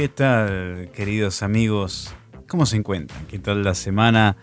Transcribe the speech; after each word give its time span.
¿Qué 0.00 0.08
tal, 0.08 0.90
queridos 0.94 1.42
amigos? 1.42 2.14
¿Cómo 2.48 2.64
se 2.64 2.78
encuentran? 2.78 3.26
¿Qué 3.26 3.38
tal 3.38 3.62
la 3.62 3.74
semana? 3.74 4.34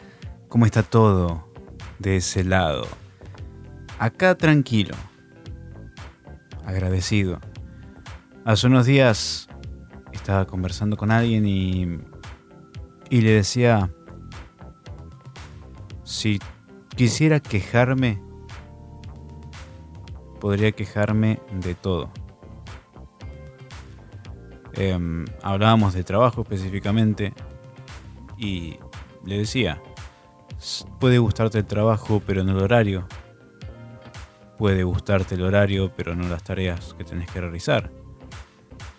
¿Cómo 0.49 0.67
está 0.67 0.83
todo 0.83 1.51
de 1.97 2.17
ese 2.17 2.43
lado? 2.43 2.87
Acá 3.97 4.35
tranquilo, 4.35 4.93
agradecido. 6.63 7.39
Hace 8.45 8.67
unos 8.67 8.85
días 8.85 9.49
estaba 10.11 10.45
conversando 10.45 10.95
con 10.95 11.09
alguien 11.09 11.47
y, 11.47 12.01
y 13.09 13.21
le 13.21 13.31
decía, 13.31 13.91
si 16.03 16.39
quisiera 16.95 17.39
quejarme, 17.39 18.21
podría 20.39 20.71
quejarme 20.71 21.39
de 21.51 21.73
todo. 21.73 22.11
Em, 24.77 25.25
hablábamos 25.41 25.95
de 25.95 26.03
trabajo 26.03 26.43
específicamente 26.43 27.33
y 28.37 28.75
le 29.25 29.39
decía, 29.39 29.81
puede 30.99 31.17
gustarte 31.17 31.57
el 31.57 31.65
trabajo 31.65 32.21
pero 32.25 32.43
no 32.43 32.51
el 32.51 32.63
horario. 32.63 33.07
Puede 34.59 34.83
gustarte 34.83 35.33
el 35.33 35.41
horario 35.41 35.91
pero 35.97 36.15
no 36.15 36.29
las 36.29 36.43
tareas 36.43 36.93
que 36.93 37.03
tenés 37.03 37.29
que 37.31 37.41
realizar. 37.41 37.91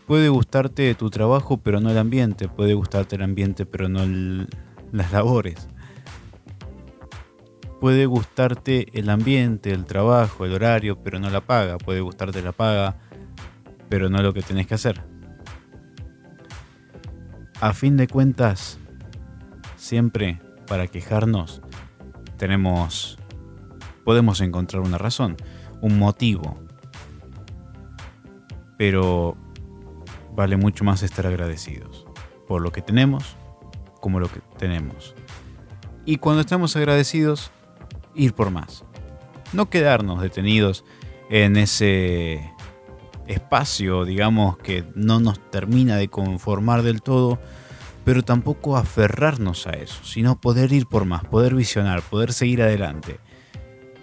Puede 0.09 0.29
gustarte 0.29 0.93
tu 0.97 1.11
trabajo 1.11 1.59
pero 1.59 1.81
no 1.81 1.91
el 1.91 1.99
ambiente. 1.99 2.49
Puede 2.49 2.75
gustarte 2.75 3.15
el 3.15 3.23
ambiente 3.23 3.65
pero 3.65 3.89
no 3.89 4.01
las 4.91 5.13
labores. 5.13 5.69
Puede 7.81 8.07
gustarte 8.07 8.89
el 8.99 9.09
ambiente, 9.09 9.71
el 9.71 9.85
trabajo, 9.85 10.45
el 10.45 10.55
horario, 10.55 10.99
pero 11.01 11.21
no 11.21 11.31
la 11.31 11.41
paga. 11.41 11.79
Puede 11.79 12.01
gustarte 12.01 12.43
la 12.43 12.51
paga, 12.51 12.97
pero 13.89 14.11
no 14.11 14.21
lo 14.21 14.35
que 14.35 14.43
tenés 14.43 14.67
que 14.67 14.75
hacer 14.75 15.08
a 17.61 17.73
fin 17.73 17.97
de 17.97 18.07
cuentas, 18.07 18.79
siempre 19.77 20.41
para 20.67 20.87
quejarnos 20.87 21.61
tenemos, 22.37 23.19
podemos 24.05 24.41
encontrar 24.41 24.83
una 24.83 24.99
razón, 24.99 25.37
un 25.81 25.99
motivo. 25.99 26.59
Pero 28.77 29.37
vale 30.35 30.57
mucho 30.57 30.85
más 30.85 31.03
estar 31.03 31.27
agradecidos 31.27 32.07
por 32.47 32.63
lo 32.63 32.71
que 32.71 32.81
tenemos 32.81 33.37
como 34.01 34.21
lo 34.21 34.31
que 34.31 34.41
tenemos. 34.57 35.15
Y 36.05 36.19
cuando 36.19 36.41
estamos 36.41 36.77
agradecidos, 36.77 37.51
ir 38.15 38.35
por 38.35 38.51
más. 38.51 38.85
No 39.53 39.69
quedarnos 39.69 40.21
detenidos 40.21 40.85
en 41.29 41.57
ese 41.57 42.53
espacio, 43.29 44.05
digamos, 44.05 44.59
que 44.59 44.85
no 44.95 45.21
nos 45.21 45.39
termina 45.51 45.97
de 45.97 46.09
conformar 46.09 46.83
del 46.83 47.03
todo, 47.03 47.39
pero 48.05 48.23
tampoco 48.23 48.77
aferrarnos 48.77 49.67
a 49.67 49.73
eso, 49.73 50.03
sino 50.03 50.41
poder 50.41 50.73
ir 50.73 50.87
por 50.87 51.05
más, 51.05 51.25
poder 51.25 51.55
visionar, 51.55 52.03
poder 52.03 52.33
seguir 52.33 52.63
adelante. 52.63 53.21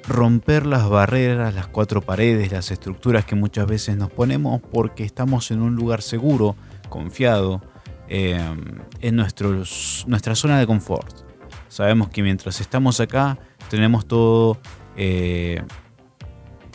Romper 0.07 0.67
las 0.67 0.87
barreras, 0.87 1.55
las 1.55 1.67
cuatro 1.67 2.01
paredes, 2.01 2.51
las 2.51 2.69
estructuras 2.69 3.25
que 3.25 3.35
muchas 3.35 3.65
veces 3.65 3.97
nos 3.97 4.11
ponemos 4.11 4.61
porque 4.71 5.03
estamos 5.03 5.49
en 5.49 5.63
un 5.63 5.75
lugar 5.75 6.03
seguro, 6.03 6.55
confiado, 6.89 7.61
em, 8.07 8.79
en 9.01 9.15
nuestra 9.15 10.35
zona 10.35 10.59
de 10.59 10.67
confort. 10.67 11.25
Sabemos 11.67 12.09
que 12.09 12.21
mientras 12.21 12.61
estamos 12.61 12.99
acá 12.99 13.39
tenemos 13.71 14.05
todo, 14.05 14.59
eh, 14.95 15.63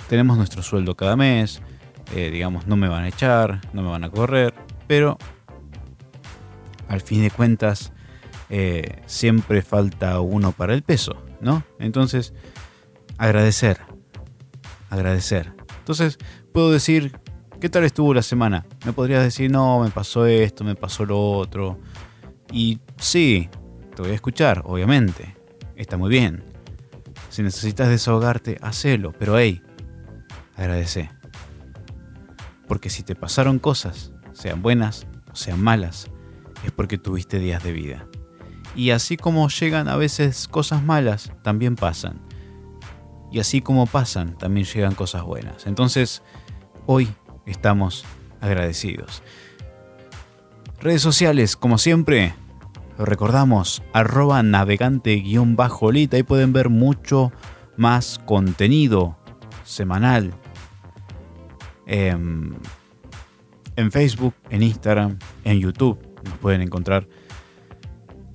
tenemos 0.08 0.36
nuestro 0.36 0.62
sueldo 0.62 0.96
cada 0.96 1.14
mes, 1.14 1.62
eh, 2.14 2.30
digamos, 2.30 2.66
no 2.66 2.77
me 2.77 2.89
van 2.89 3.05
a 3.05 3.08
echar, 3.08 3.61
no 3.72 3.83
me 3.83 3.89
van 3.89 4.05
a 4.05 4.11
correr, 4.11 4.55
pero 4.87 5.16
al 6.88 7.00
fin 7.00 7.22
de 7.22 7.31
cuentas 7.31 7.93
eh, 8.48 9.00
siempre 9.06 9.62
falta 9.62 10.20
uno 10.20 10.50
para 10.53 10.75
el 10.75 10.82
peso, 10.82 11.22
¿no? 11.41 11.62
Entonces, 11.78 12.34
agradecer, 13.16 13.78
agradecer. 14.91 15.53
Entonces, 15.78 16.19
puedo 16.53 16.72
decir, 16.72 17.16
¿qué 17.60 17.69
tal 17.69 17.84
estuvo 17.84 18.12
la 18.12 18.22
semana? 18.22 18.66
Me 18.84 18.93
podrías 18.93 19.22
decir, 19.22 19.50
no, 19.50 19.81
me 19.81 19.91
pasó 19.91 20.26
esto, 20.26 20.65
me 20.65 20.75
pasó 20.75 21.04
lo 21.04 21.20
otro. 21.20 21.78
Y 22.53 22.81
sí, 22.97 23.49
te 23.94 24.03
voy 24.03 24.10
a 24.10 24.15
escuchar, 24.15 24.62
obviamente. 24.65 25.37
Está 25.76 25.97
muy 25.97 26.10
bien. 26.10 26.43
Si 27.28 27.43
necesitas 27.43 27.88
desahogarte, 27.88 28.59
hacelo, 28.60 29.12
pero 29.12 29.38
hey, 29.38 29.62
agradece. 30.56 31.19
Porque 32.70 32.88
si 32.88 33.03
te 33.03 33.16
pasaron 33.16 33.58
cosas, 33.58 34.12
sean 34.32 34.62
buenas 34.62 35.08
o 35.32 35.34
sean 35.34 35.60
malas, 35.60 36.08
es 36.64 36.70
porque 36.70 36.98
tuviste 36.98 37.41
días 37.41 37.64
de 37.64 37.72
vida. 37.72 38.06
Y 38.76 38.91
así 38.91 39.16
como 39.16 39.48
llegan 39.48 39.88
a 39.88 39.97
veces 39.97 40.47
cosas 40.47 40.81
malas, 40.81 41.32
también 41.42 41.75
pasan. 41.75 42.20
Y 43.32 43.41
así 43.41 43.60
como 43.60 43.86
pasan, 43.86 44.38
también 44.38 44.66
llegan 44.66 44.94
cosas 44.94 45.25
buenas. 45.25 45.66
Entonces, 45.66 46.22
hoy 46.86 47.08
estamos 47.44 48.04
agradecidos. 48.41 49.25
Redes 50.78 51.02
sociales, 51.02 51.56
como 51.56 51.76
siempre, 51.76 52.37
lo 52.98 53.04
recordamos, 53.04 53.82
arroba 53.92 54.44
navegante-olita. 54.44 56.16
Ahí 56.16 56.22
pueden 56.22 56.52
ver 56.52 56.69
mucho 56.69 57.32
más 57.76 58.20
contenido 58.25 59.19
semanal 59.64 60.34
Em, 61.92 62.54
en 63.74 63.90
Facebook, 63.90 64.32
en 64.48 64.62
Instagram, 64.62 65.18
en 65.42 65.58
YouTube. 65.58 65.98
Nos 66.24 66.38
pueden 66.38 66.62
encontrar 66.62 67.08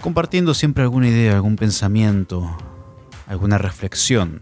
compartiendo 0.02 0.54
siempre 0.54 0.84
alguna 0.84 1.08
idea, 1.08 1.36
algún 1.36 1.56
pensamiento, 1.56 2.54
alguna 3.28 3.58
reflexión 3.58 4.42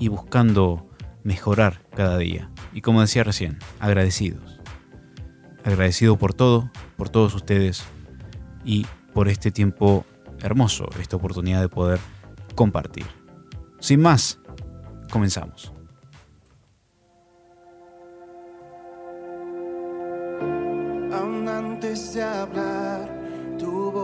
y 0.00 0.08
buscando 0.08 0.90
mejorar 1.22 1.86
cada 1.94 2.18
día. 2.18 2.50
Y 2.72 2.80
como 2.80 3.00
decía 3.00 3.22
recién, 3.22 3.58
agradecidos. 3.78 4.58
Agradecido 5.62 6.18
por 6.18 6.34
todo, 6.34 6.72
por 6.96 7.10
todos 7.10 7.32
ustedes 7.36 7.84
y 8.64 8.88
por 9.14 9.28
este 9.28 9.52
tiempo 9.52 10.04
hermoso, 10.42 10.88
esta 11.00 11.14
oportunidad 11.14 11.60
de 11.60 11.68
poder 11.68 12.00
compartir. 12.56 13.06
Sin 13.78 14.00
más, 14.00 14.40
comenzamos. 15.12 15.77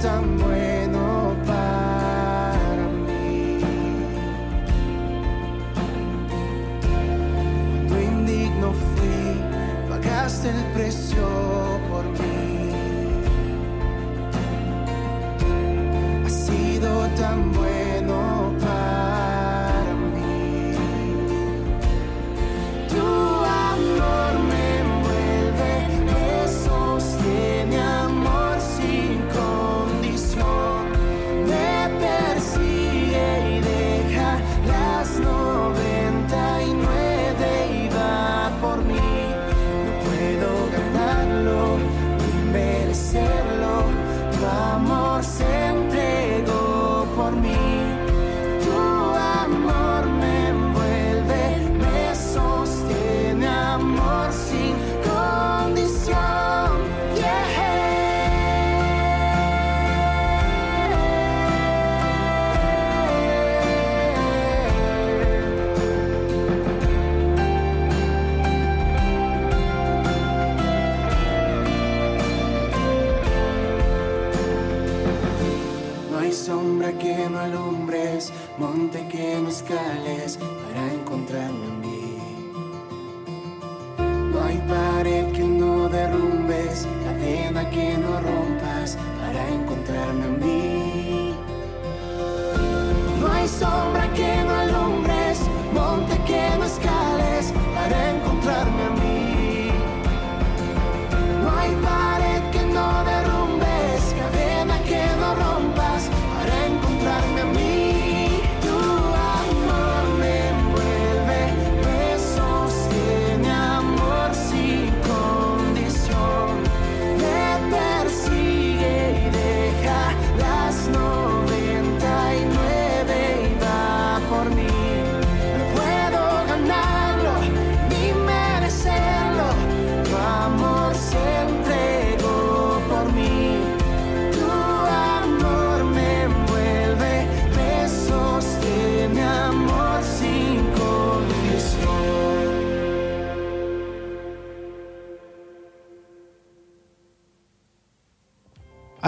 tan 0.00 0.38
bueno 0.38 0.59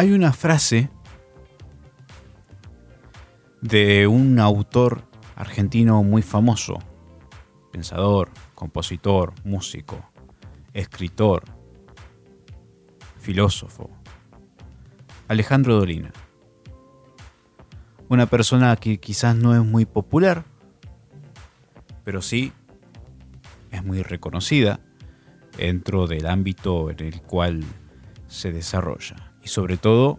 Hay 0.02 0.10
una 0.10 0.32
frase 0.32 0.90
de 3.60 4.08
un 4.08 4.40
autor 4.40 5.04
argentino 5.37 6.02
muy 6.02 6.22
famoso, 6.22 6.81
pensador, 7.70 8.28
compositor, 8.56 9.32
músico, 9.44 10.04
escritor, 10.75 11.44
filósofo, 13.20 13.90
Alejandro 15.28 15.76
Dolina. 15.76 16.12
Una 18.08 18.26
persona 18.26 18.75
que 18.75 18.98
quizás 18.98 19.37
no 19.37 19.55
es 19.55 19.64
muy 19.64 19.84
popular, 19.84 20.44
pero 22.02 22.22
sí 22.22 22.52
es 23.70 23.84
muy 23.84 24.02
reconocida 24.02 24.81
dentro 25.56 26.08
del 26.08 26.26
ámbito 26.26 26.90
en 26.90 26.98
el 26.98 27.22
cual 27.22 27.62
se 28.26 28.50
desarrolla. 28.50 29.31
Y 29.42 29.48
sobre 29.48 29.76
todo 29.76 30.18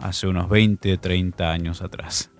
hace 0.00 0.26
unos 0.26 0.48
20, 0.48 0.98
30 0.98 1.50
años 1.50 1.82
atrás. 1.82 2.30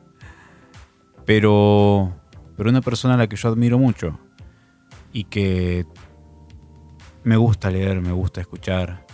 Pero, 1.25 2.16
pero 2.56 2.70
una 2.70 2.80
persona 2.80 3.14
a 3.14 3.16
la 3.16 3.26
que 3.28 3.36
yo 3.36 3.48
admiro 3.48 3.78
mucho 3.78 4.19
y 5.12 5.25
que 5.25 5.86
me 7.25 7.36
gusta 7.36 7.70
leer, 7.70 8.00
me 8.00 8.12
gusta 8.12 8.40
escuchar 8.40 9.06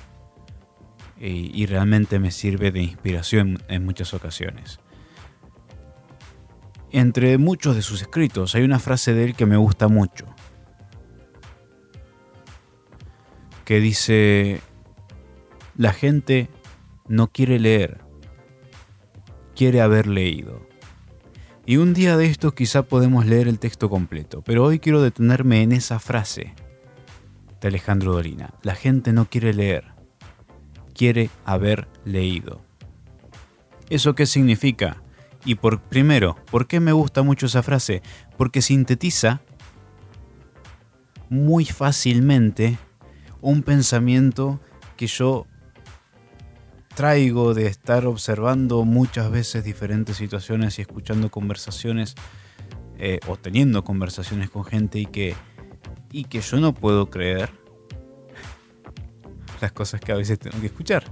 y, 1.19 1.51
y 1.55 1.67
realmente 1.67 2.19
me 2.19 2.31
sirve 2.31 2.71
de 2.71 2.83
inspiración 2.83 3.63
en 3.69 3.85
muchas 3.85 4.15
ocasiones. 4.15 4.79
Entre 6.91 7.39
muchos 7.39 7.75
de 7.75 7.83
sus 7.83 8.03
escritos 8.03 8.55
hay 8.55 8.63
una 8.63 8.79
frase 8.79 9.15
de 9.15 9.25
él 9.25 9.35
que 9.35 9.47
me 9.47 9.57
gusta 9.57 9.89
mucho, 9.89 10.27
que 13.65 13.81
dice, 13.81 14.61
la 15.77 15.93
gente 15.93 16.49
no 17.09 17.31
quiere 17.31 17.59
leer, 17.59 18.01
quiere 19.55 19.81
haber 19.81 20.07
leído. 20.07 20.67
Y 21.67 21.79
un 21.79 21.95
día 21.95 22.17
de 22.17 22.27
estos 22.27 22.55
quizá 22.55 22.83
podemos 22.83 23.27
leer 23.27 23.49
el 23.49 23.59
texto 23.59 23.89
completo, 23.89 24.43
pero 24.43 24.65
hoy 24.65 24.79
quiero 24.79 25.01
detenerme 25.01 25.63
en 25.63 25.73
esa 25.73 25.99
frase 25.99 26.55
de 27.61 27.69
Alejandro 27.69 28.13
Dolina. 28.13 28.55
La 28.63 28.75
gente 28.75 29.13
no 29.13 29.27
quiere 29.27 29.55
leer, 29.55 29.85
quiere 30.95 31.31
haber 31.45 31.89
leído. 32.05 32.61
¿Eso 33.89 34.15
qué 34.15 34.27
significa? 34.27 35.03
Y 35.45 35.57
por 35.57 35.81
primero, 35.81 36.37
¿por 36.51 36.67
qué 36.67 36.81
me 36.81 36.93
gusta 36.93 37.23
mucho 37.23 37.47
esa 37.47 37.63
frase? 37.63 38.03
Porque 38.37 38.63
sintetiza 38.63 39.43
muy 41.29 41.65
fácilmente 41.65 42.79
un 43.41 43.63
pensamiento 43.63 44.61
que 44.97 45.07
yo 45.07 45.47
traigo 46.95 47.55
de 47.55 47.67
estar 47.67 48.07
observando 48.07 48.85
muchas 48.85 49.31
veces 49.31 49.65
diferentes 49.65 50.17
situaciones 50.17 50.79
y 50.79 50.83
escuchando 50.83 51.31
conversaciones 51.31 52.15
eh, 52.99 53.19
o 53.27 53.37
teniendo 53.37 53.85
conversaciones 53.85 54.51
con 54.51 54.65
gente 54.65 54.99
y 54.99 55.07
que, 55.07 55.35
y 56.13 56.25
que 56.25 56.41
yo 56.41 56.59
no 56.59 56.73
puedo 56.73 57.11
creer 57.11 57.51
las 59.61 59.73
cosas 59.73 60.01
que 60.01 60.13
a 60.13 60.17
veces 60.17 60.39
tengo 60.39 60.61
que 60.61 60.67
escuchar. 60.67 61.05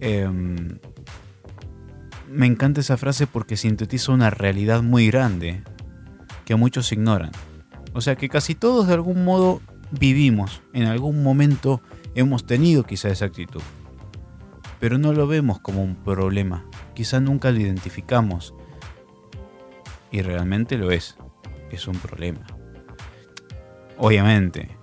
Em, 0.00 0.78
me 2.28 2.46
encanta 2.46 2.80
esa 2.80 2.96
frase 2.96 3.26
porque 3.26 3.56
sintetiza 3.56 4.12
una 4.12 4.30
realidad 4.30 4.82
muy 4.82 5.06
grande 5.08 5.62
que 6.44 6.56
muchos 6.56 6.92
ignoran. 6.92 7.30
O 7.94 8.00
sea 8.00 8.16
que 8.16 8.28
casi 8.28 8.54
todos 8.54 8.88
de 8.88 8.94
algún 8.94 9.24
modo 9.24 9.60
vivimos, 9.90 10.62
en 10.72 10.84
algún 10.84 11.22
momento 11.22 11.82
hemos 12.14 12.46
tenido 12.46 12.84
quizá 12.84 13.08
esa 13.08 13.26
actitud. 13.26 13.62
Pero 14.80 14.98
no 14.98 15.12
lo 15.12 15.26
vemos 15.26 15.60
como 15.60 15.82
un 15.82 15.96
problema, 15.96 16.64
quizá 16.94 17.20
nunca 17.20 17.50
lo 17.50 17.60
identificamos. 17.60 18.54
Y 20.10 20.22
realmente 20.22 20.76
lo 20.76 20.90
es, 20.90 21.16
es 21.70 21.86
un 21.86 21.96
problema. 21.96 22.44
Obviamente, 23.96 24.76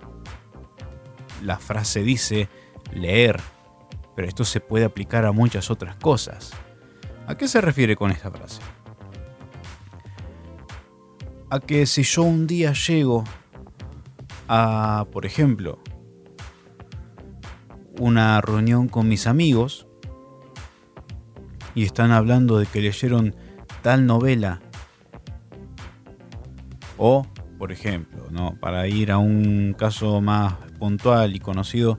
la 1.42 1.58
frase 1.58 2.02
dice 2.02 2.48
leer, 2.92 3.40
pero 4.16 4.26
esto 4.28 4.44
se 4.44 4.60
puede 4.60 4.84
aplicar 4.84 5.24
a 5.24 5.32
muchas 5.32 5.70
otras 5.70 5.96
cosas. 5.96 6.52
¿A 7.26 7.36
qué 7.36 7.46
se 7.46 7.60
refiere 7.60 7.96
con 7.96 8.10
esta 8.10 8.30
frase? 8.30 8.60
A 11.48 11.60
que 11.60 11.86
si 11.86 12.02
yo 12.02 12.22
un 12.22 12.46
día 12.46 12.72
llego 12.72 13.24
a, 14.48 15.06
por 15.12 15.26
ejemplo, 15.26 15.78
una 18.00 18.40
reunión 18.40 18.88
con 18.88 19.08
mis 19.08 19.26
amigos 19.26 19.86
y 21.74 21.84
están 21.84 22.12
hablando 22.12 22.58
de 22.58 22.64
que 22.64 22.80
leyeron 22.80 23.36
tal 23.82 24.06
novela 24.06 24.60
o, 26.96 27.26
por 27.58 27.72
ejemplo, 27.72 28.26
¿no? 28.30 28.56
para 28.58 28.88
ir 28.88 29.12
a 29.12 29.18
un 29.18 29.74
caso 29.78 30.22
más 30.22 30.54
puntual 30.78 31.36
y 31.36 31.40
conocido, 31.40 31.98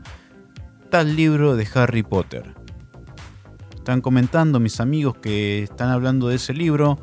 tal 0.89 1.15
libro 1.15 1.55
de 1.55 1.67
Harry 1.75 2.01
Potter. 2.01 2.55
Están 3.75 4.01
comentando 4.01 4.59
mis 4.59 4.79
amigos 4.79 5.17
que 5.17 5.63
están 5.63 5.89
hablando 5.89 6.29
de 6.29 6.35
ese 6.35 6.53
libro 6.53 6.99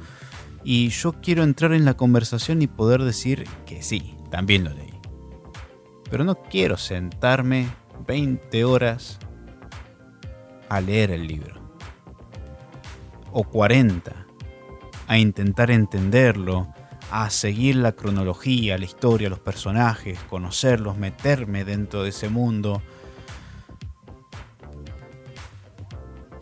y 0.65 0.89
yo 0.89 1.13
quiero 1.13 1.45
entrar 1.45 1.73
en 1.73 1.85
la 1.85 1.95
conversación 1.95 2.63
y 2.63 2.67
poder 2.67 3.05
decir 3.05 3.45
que 3.65 3.81
sí, 3.81 4.17
también 4.31 4.65
lo 4.65 4.71
leí. 4.71 4.93
Pero 6.11 6.25
no 6.25 6.35
quiero 6.35 6.77
sentarme 6.77 7.69
20 8.09 8.65
horas 8.65 9.19
a 10.71 10.81
leer 10.81 11.11
el 11.11 11.27
libro. 11.27 11.61
O 13.33 13.45
40 13.45 14.27
a 15.07 15.19
intentar 15.19 15.71
entenderlo, 15.71 16.73
a 17.11 17.29
seguir 17.29 17.77
la 17.77 17.93
cronología, 17.93 18.79
la 18.79 18.87
historia, 18.87 19.29
los 19.29 19.41
personajes, 19.41 20.19
conocerlos, 20.31 20.97
meterme 20.97 21.65
dentro 21.67 22.03
de 22.03 22.09
ese 22.09 22.31
mundo. 22.31 22.83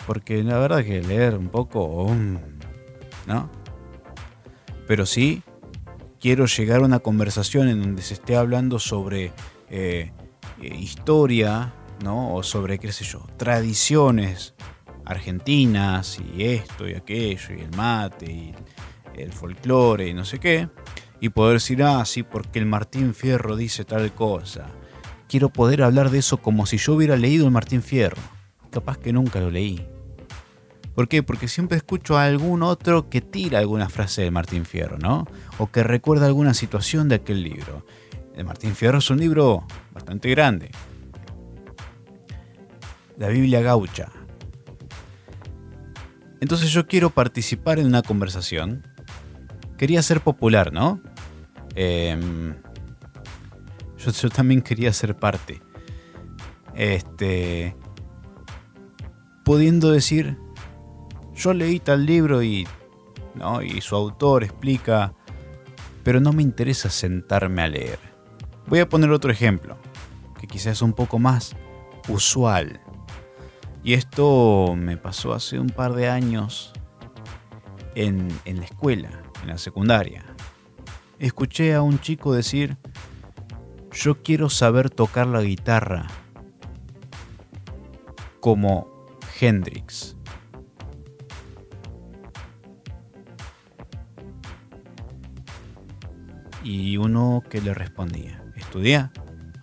Porque 0.06 0.44
la 0.44 0.58
verdad 0.58 0.85
que 0.85 1.02
leer 1.02 1.35
un 1.35 1.49
poco, 1.49 2.08
mm, 2.08 2.37
¿no? 3.26 3.50
Pero 4.87 5.04
sí 5.04 5.42
quiero 6.20 6.46
llegar 6.46 6.80
a 6.80 6.85
una 6.85 7.00
conversación 7.00 7.68
en 7.68 7.82
donde 7.82 8.02
se 8.02 8.14
esté 8.14 8.37
hablando 8.37 8.78
sobre 8.78 9.32
eh, 9.68 10.12
eh, 10.62 10.75
historia, 10.75 11.72
¿no? 12.02 12.34
O 12.34 12.42
sobre, 12.42 12.78
qué 12.78 12.92
sé 12.92 13.04
yo, 13.04 13.26
tradiciones 13.36 14.54
argentinas 15.04 16.18
y 16.18 16.44
esto 16.44 16.88
y 16.88 16.94
aquello 16.94 17.54
y 17.56 17.60
el 17.60 17.70
mate 17.76 18.30
y 18.30 18.54
el 19.16 19.32
folclore 19.32 20.08
y 20.08 20.14
no 20.14 20.25
sé 20.25 20.38
qué. 20.38 20.68
Y 21.20 21.30
poder 21.30 21.54
decir, 21.54 21.82
ah, 21.82 22.04
sí, 22.04 22.22
porque 22.22 22.58
el 22.58 22.66
Martín 22.66 23.14
Fierro 23.14 23.56
dice 23.56 23.84
tal 23.84 24.12
cosa. 24.12 24.66
Quiero 25.28 25.48
poder 25.48 25.82
hablar 25.82 26.10
de 26.10 26.18
eso 26.18 26.38
como 26.38 26.66
si 26.66 26.76
yo 26.76 26.94
hubiera 26.94 27.16
leído 27.16 27.46
el 27.46 27.50
Martín 27.50 27.82
Fierro. 27.82 28.20
Capaz 28.70 28.98
que 28.98 29.12
nunca 29.12 29.40
lo 29.40 29.50
leí. 29.50 29.86
¿Por 30.94 31.08
qué? 31.08 31.22
Porque 31.22 31.48
siempre 31.48 31.76
escucho 31.76 32.16
a 32.16 32.25
algún 32.25 32.62
otro 32.62 33.10
que 33.10 33.20
tira 33.20 33.58
alguna 33.58 33.88
frase 33.88 34.22
de 34.22 34.30
Martín 34.30 34.64
Fierro, 34.64 34.98
¿no? 34.98 35.26
O 35.58 35.70
que 35.70 35.82
recuerda 35.82 36.26
alguna 36.26 36.54
situación 36.54 37.08
de 37.08 37.16
aquel 37.16 37.42
libro. 37.42 37.84
El 38.36 38.44
Martín 38.44 38.74
Fierro 38.74 38.98
es 38.98 39.10
un 39.10 39.18
libro 39.18 39.66
bastante 39.92 40.28
grande. 40.28 40.70
La 43.16 43.28
Biblia 43.28 43.62
gaucha. 43.62 44.12
Entonces 46.40 46.70
yo 46.70 46.86
quiero 46.86 47.08
participar 47.10 47.78
en 47.78 47.86
una 47.86 48.02
conversación. 48.02 48.86
Quería 49.78 50.02
ser 50.02 50.20
popular, 50.20 50.70
¿no? 50.70 51.00
Em, 51.74 52.54
yo, 53.96 54.10
yo 54.12 54.28
también 54.28 54.60
quería 54.60 54.92
ser 54.92 55.16
parte. 55.16 55.62
Este. 56.74 57.74
Pudiendo 59.44 59.90
decir, 59.92 60.36
yo 61.34 61.54
leí 61.54 61.80
tal 61.80 62.04
libro 62.04 62.42
y, 62.42 62.66
¿no? 63.34 63.62
y 63.62 63.80
su 63.80 63.94
autor 63.94 64.44
explica, 64.44 65.14
pero 66.02 66.20
no 66.20 66.32
me 66.32 66.42
interesa 66.42 66.90
sentarme 66.90 67.62
a 67.62 67.68
leer. 67.68 68.05
Voy 68.66 68.80
a 68.80 68.88
poner 68.88 69.11
otro 69.11 69.30
ejemplo, 69.30 69.76
que 70.40 70.46
quizás 70.46 70.73
es 70.73 70.82
un 70.82 70.92
poco 70.92 71.18
más 71.18 71.54
usual. 72.08 72.80
Y 73.85 73.92
esto 73.92 74.75
me 74.76 74.96
pasó 74.96 75.32
hace 75.35 75.61
un 75.61 75.68
par 75.68 75.94
de 75.94 76.08
años 76.08 76.73
en, 77.94 78.28
en 78.44 78.58
la 78.58 78.64
escuela, 78.64 79.11
en 79.42 79.49
la 79.49 79.58
secundaria. 79.58 80.25
Escuché 81.20 81.75
a 81.75 81.82
un 81.82 82.00
chico 82.00 82.35
decir, 82.35 82.76
yo 83.92 84.23
quiero 84.23 84.50
saber 84.50 84.90
tocar 84.90 85.28
la 85.28 85.42
guitarra 85.42 86.08
como 88.40 88.88
Hendrix. 89.40 90.16
Y 96.62 96.96
uno 96.96 97.44
que 97.49 97.61
le 97.61 97.73
respondía, 97.73 98.42
estudia, 98.66 99.12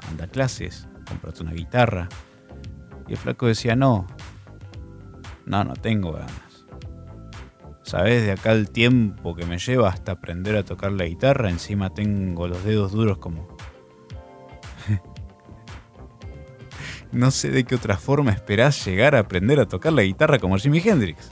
anda 0.10 0.26
a 0.26 0.28
clases, 0.28 0.88
comprate 1.08 1.44
una 1.44 1.52
guitarra. 1.52 2.08
Y 3.08 3.12
el 3.12 3.18
flaco 3.18 3.48
decía, 3.48 3.76
no, 3.76 4.08
no, 5.46 5.64
no 5.64 5.74
tengo 5.76 6.14
ganas. 6.14 6.66
¿Sabes 7.84 8.24
de 8.24 8.32
acá 8.32 8.54
el 8.54 8.70
tiempo 8.70 9.36
que 9.36 9.46
me 9.46 9.58
lleva 9.58 9.90
hasta 9.90 10.14
aprender 10.14 10.56
a 10.56 10.64
tocar 10.64 10.94
la 10.94 11.04
guitarra? 11.04 11.50
Encima 11.50 11.94
tengo 11.94 12.48
los 12.48 12.64
dedos 12.64 12.94
duros 12.94 13.18
como... 13.18 13.56
no 17.12 17.30
sé 17.30 17.52
de 17.52 17.66
qué 17.66 17.76
otra 17.76 17.98
forma 17.98 18.32
esperás 18.32 18.86
llegar 18.86 19.16
a 19.16 19.20
aprender 19.20 19.60
a 19.60 19.68
tocar 19.68 19.92
la 19.92 20.04
guitarra 20.04 20.40
como 20.40 20.58
Jimi 20.58 20.80
Hendrix. 20.80 21.32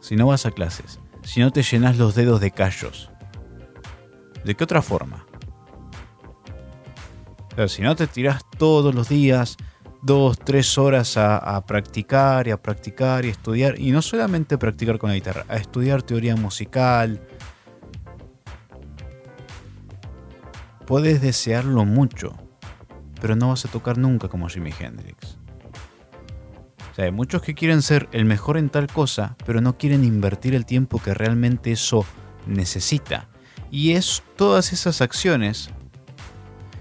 Si 0.00 0.14
no 0.14 0.26
vas 0.26 0.44
a 0.44 0.50
clases, 0.50 1.00
si 1.22 1.40
no 1.40 1.50
te 1.50 1.62
llenas 1.62 1.96
los 1.96 2.14
dedos 2.14 2.40
de 2.40 2.50
callos, 2.50 3.10
¿De 4.46 4.54
qué 4.54 4.62
otra 4.62 4.80
forma? 4.80 5.25
Si 7.68 7.82
no 7.82 7.96
te 7.96 8.06
tiras 8.06 8.42
todos 8.58 8.94
los 8.94 9.08
días 9.08 9.56
dos, 10.02 10.38
tres 10.38 10.78
horas 10.78 11.16
a, 11.16 11.64
practicar 11.66 12.46
y 12.46 12.50
a 12.52 12.62
practicar 12.62 13.24
y 13.24 13.28
estudiar, 13.28 13.80
y 13.80 13.90
no 13.90 14.02
solamente 14.02 14.56
practicar 14.56 14.98
con 14.98 15.10
la 15.10 15.16
guitarra, 15.16 15.44
a 15.48 15.56
estudiar 15.56 16.02
teoría 16.02 16.36
musical, 16.36 17.20
puedes 20.86 21.20
desearlo 21.20 21.84
mucho, 21.84 22.36
pero 23.20 23.34
no 23.34 23.48
vas 23.48 23.64
a 23.64 23.68
tocar 23.68 23.98
nunca 23.98 24.28
como 24.28 24.48
Jimi 24.48 24.72
Hendrix. 24.78 25.38
O 26.92 26.94
sea, 26.94 27.06
hay 27.06 27.10
muchos 27.10 27.42
que 27.42 27.54
quieren 27.54 27.82
ser 27.82 28.08
el 28.12 28.24
mejor 28.24 28.56
en 28.56 28.70
tal 28.70 28.86
cosa, 28.86 29.36
pero 29.44 29.60
no 29.60 29.76
quieren 29.76 30.04
invertir 30.04 30.54
el 30.54 30.64
tiempo 30.64 31.02
que 31.02 31.14
realmente 31.14 31.72
eso 31.72 32.06
necesita. 32.46 33.28
Y 33.70 33.92
es 33.92 34.22
todas 34.36 34.72
esas 34.72 35.00
acciones, 35.00 35.70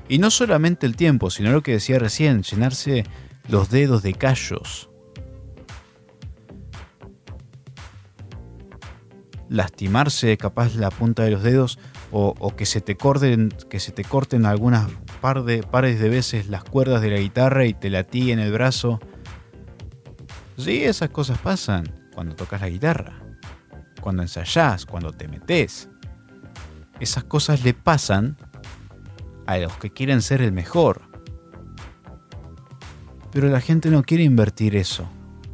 y 0.08 0.20
no 0.20 0.30
solamente 0.30 0.86
el 0.86 0.96
tiempo, 0.96 1.30
sino 1.30 1.52
lo 1.52 1.64
que 1.64 1.74
decía 1.74 2.00
recién, 2.00 2.44
llenarse 2.44 3.06
los 3.48 3.70
dedos 3.70 4.04
de 4.04 4.14
callos. 4.14 4.90
Lastimarse 9.50 10.38
capaz 10.38 10.76
la 10.76 10.90
punta 10.90 11.24
de 11.24 11.32
los 11.32 11.44
dedos 11.44 11.80
o, 12.12 12.56
que 12.56 12.66
se 12.66 12.82
te 12.82 12.96
corten, 12.96 13.50
que 13.70 13.80
se 13.80 13.92
te 13.92 14.04
corten 14.04 14.46
algunas 14.46 14.90
par 15.22 15.44
de, 15.44 15.64
pares 15.64 16.00
de 16.00 16.10
veces 16.10 16.48
las 16.48 16.64
cuerdas 16.64 17.02
de 17.02 17.10
la 17.10 17.18
guitarra 17.18 17.66
y 17.66 17.74
te 17.74 17.90
latiguen 17.90 18.40
el 18.40 18.52
brazo. 18.52 19.00
Sí, 20.58 20.84
esas 20.84 21.10
cosas 21.10 21.38
pasan 21.40 22.10
cuando 22.14 22.36
tocas 22.36 22.62
la 22.62 22.70
guitarra, 22.70 23.22
cuando 24.02 24.22
ensayás, 24.22 24.86
cuando 24.86 25.12
te 25.12 25.28
metes 25.28 25.90
esas 27.00 27.24
cosas 27.24 27.64
le 27.64 27.74
pasan 27.74 28.38
a 29.46 29.58
los 29.58 29.78
que 29.78 29.92
quieren 29.92 30.22
ser 30.22 30.42
el 30.42 30.52
mejor. 30.52 31.02
Pero 33.32 33.50
la 33.50 33.62
gente 33.62 33.90
no 33.90 34.04
quiere 34.04 34.24
invertir 34.24 34.76
eso, 34.76 35.08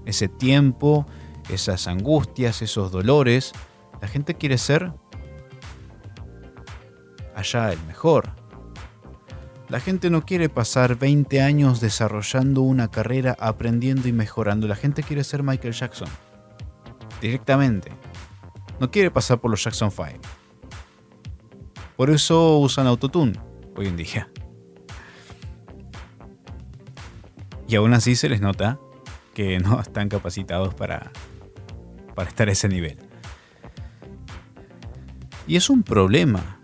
ese 0.05 0.27
tiempo, 0.27 1.05
esas 1.50 1.88
angustias, 1.88 2.62
esos 2.62 2.91
dolores. 2.91 3.53
La 4.01 4.07
gente 4.07 4.36
quiere 4.36 4.57
ser 4.57 4.93
allá 7.36 7.71
el 7.71 7.81
mejor. 7.83 8.29
La 9.67 9.79
gente 9.79 10.10
no 10.10 10.25
quiere 10.25 10.50
pasar 10.50 10.98
20 10.98 11.41
años 11.41 11.79
desarrollando 11.79 12.62
una 12.62 12.91
carrera, 12.91 13.38
aprendiendo 13.39 14.07
y 14.07 14.12
mejorando. 14.12 14.67
La 14.67 14.75
gente 14.75 15.01
quiere 15.01 15.24
ser 15.24 15.43
Michael 15.43 15.74
Jackson. 15.74 16.10
Directamente. 17.21 17.91
No 18.79 18.91
quiere 18.91 19.12
pasar 19.12 19.39
por 19.39 19.50
los 19.50 19.63
Jackson 19.63 19.89
5. 19.89 20.10
Por 21.95 22.10
eso 22.10 22.57
usan 22.57 22.88
autotune 22.88 23.50
hoy 23.75 23.87
en 23.87 23.97
día. 23.97 24.29
Y 27.67 27.75
aún 27.75 27.93
así 27.93 28.15
se 28.15 28.29
les 28.29 28.41
nota 28.41 28.79
que 29.33 29.59
no 29.59 29.79
están 29.79 30.09
capacitados 30.09 30.73
para, 30.73 31.11
para 32.15 32.29
estar 32.29 32.49
a 32.49 32.51
ese 32.51 32.67
nivel. 32.67 32.97
Y 35.47 35.55
es 35.55 35.69
un 35.69 35.83
problema, 35.83 36.59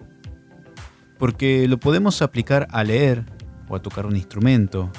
porque 1.18 1.68
lo 1.68 1.80
podemos 1.80 2.22
aplicar 2.22 2.68
a 2.72 2.84
leer 2.84 3.26
o 3.70 3.76
a 3.76 3.82
tocar 3.82 4.06
un 4.06 4.16
instrumento 4.16 4.92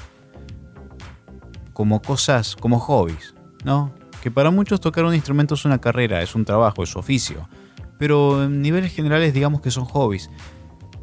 como 1.72 2.02
cosas, 2.02 2.56
como 2.56 2.80
hobbies, 2.80 3.34
¿no? 3.64 3.94
Que 4.22 4.30
para 4.30 4.50
muchos 4.50 4.80
tocar 4.80 5.04
un 5.04 5.14
instrumento 5.14 5.54
es 5.54 5.64
una 5.64 5.80
carrera, 5.80 6.22
es 6.22 6.34
un 6.34 6.44
trabajo, 6.44 6.82
es 6.82 6.90
su 6.90 6.98
oficio 6.98 7.48
pero 7.98 8.44
en 8.44 8.62
niveles 8.62 8.94
generales 8.94 9.34
digamos 9.34 9.60
que 9.60 9.70
son 9.70 9.84
hobbies. 9.84 10.30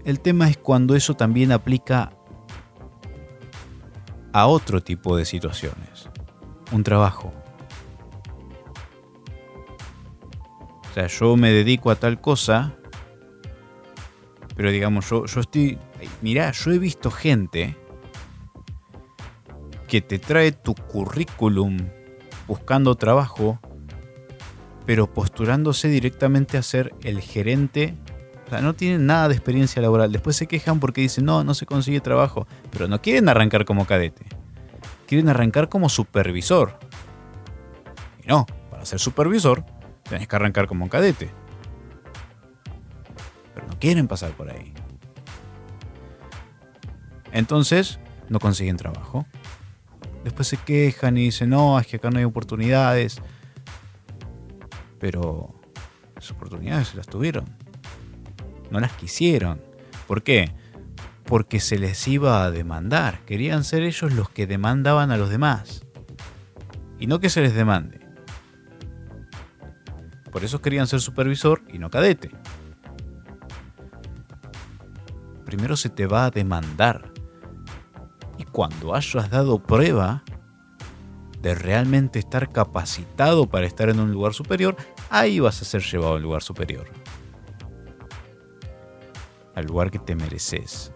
El 0.06 0.20
tema 0.20 0.50
es 0.50 0.58
cuando 0.58 0.96
eso 0.96 1.16
también 1.16 1.52
aplica 1.52 2.12
a 4.32 4.48
otro 4.48 4.82
tipo 4.82 5.18
de 5.18 5.26
situaciones. 5.26 6.10
Un 6.72 6.84
trabajo. 6.84 7.34
O 10.90 10.94
sea, 10.94 11.08
yo 11.08 11.36
me 11.36 11.52
dedico 11.52 11.92
a 11.92 11.96
tal 11.96 12.22
cosa, 12.22 12.76
pero 14.56 14.72
digamos, 14.72 15.10
yo, 15.10 15.26
estoy... 15.26 15.78
Mirá, 16.22 16.52
yo 16.52 16.72
he 16.72 16.80
visto 16.80 17.12
gente 17.12 17.76
que 19.88 20.02
te 20.02 20.20
trae 20.20 20.52
tu 20.52 20.76
currículum 20.76 21.78
buscando 22.48 22.96
trabajo 22.96 23.60
pero 24.86 25.12
postulándose 25.12 25.88
directamente 25.88 26.58
a 26.58 26.62
ser 26.62 26.94
el 27.04 27.20
gerente. 27.22 27.96
O 28.46 28.50
sea, 28.50 28.62
no 28.62 28.74
tienen 28.74 29.06
nada 29.06 29.28
de 29.28 29.36
experiencia 29.36 29.82
laboral. 29.82 30.12
Después 30.12 30.36
se 30.36 30.48
quejan 30.48 30.80
porque 30.80 31.02
dicen, 31.02 31.26
no, 31.26 31.44
no 31.44 31.54
se 31.54 31.66
consigue 31.66 32.00
trabajo. 32.00 32.48
Pero 32.72 32.88
no 32.88 33.02
quieren 33.02 33.28
arrancar 33.28 33.66
como 33.66 33.86
cadete. 33.86 34.26
Quieren 35.08 35.30
arrancar 35.30 35.70
como 35.70 35.90
supervisor. 35.90 36.78
Y 38.24 38.28
no, 38.28 38.46
para 38.70 38.86
ser 38.86 39.00
supervisor, 39.00 39.66
tenés 40.04 40.28
que 40.28 40.36
arrancar 40.36 40.68
como 40.68 40.90
cadete. 40.90 41.32
Pero 43.54 43.68
no 43.68 43.80
quieren 43.80 44.08
pasar 44.08 44.32
por 44.32 44.52
ahí. 44.52 44.74
Entonces, 47.32 48.00
no 48.30 48.40
consiguen 48.40 48.78
trabajo. 48.78 49.26
Después 50.24 50.48
se 50.48 50.58
quejan 50.58 51.18
y 51.18 51.26
dicen, 51.26 51.50
no, 51.50 51.80
es 51.80 51.88
que 51.88 51.98
acá 51.98 52.10
no 52.10 52.20
hay 52.20 52.26
oportunidades 52.26 53.22
pero 55.06 55.54
las 56.16 56.32
oportunidades 56.32 56.96
las 56.96 57.06
tuvieron. 57.06 57.46
No 58.76 58.82
las 58.82 58.92
quisieron. 58.92 59.62
¿Por 60.06 60.22
qué? 60.22 60.52
Porque 61.24 61.62
se 61.62 61.80
les 61.80 62.06
iba 62.10 62.44
a 62.44 62.52
demandar. 62.52 63.22
Querían 63.24 63.64
ser 63.64 63.84
ellos 63.84 64.12
los 64.12 64.30
que 64.30 64.48
demandaban 64.48 65.12
a 65.12 65.18
los 65.18 65.30
demás. 65.30 65.86
Y 67.00 67.08
no 67.08 67.22
que 67.22 67.30
se 67.30 67.40
les 67.40 67.56
demande. 67.56 68.02
Por 70.30 70.44
eso 70.44 70.62
querían 70.62 70.88
ser 70.88 71.00
supervisor 71.00 71.62
y 71.72 71.80
no 71.80 71.90
cadete. 71.90 72.32
Primero 75.46 75.78
se 75.78 75.88
te 75.88 76.06
va 76.06 76.26
a 76.26 76.32
demandar. 76.32 77.14
Y 78.38 78.44
cuando 78.44 78.94
hayas 78.94 79.30
dado 79.30 79.64
prueba 79.64 80.22
de 81.42 81.56
realmente 81.56 82.20
estar 82.20 82.52
capacitado 82.52 83.48
para 83.48 83.68
estar 83.68 83.88
en 83.88 84.02
un 84.02 84.12
lugar 84.12 84.34
superior, 84.34 84.76
ahí 85.10 85.40
vas 85.40 85.62
a 85.62 85.64
ser 85.64 85.82
llevado 85.82 86.12
a 86.12 86.16
un 86.18 86.24
lugar 86.24 86.44
superior. 86.44 87.05
Al 89.56 89.66
lugar 89.66 89.90
que 89.90 90.00
te 90.00 90.16
mereces. 90.16 90.92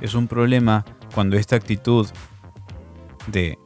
Es 0.00 0.14
un 0.14 0.26
problema 0.26 0.84
cuando 1.14 1.36
esta 1.36 1.56
actitud 1.56 2.08
de 3.28 3.56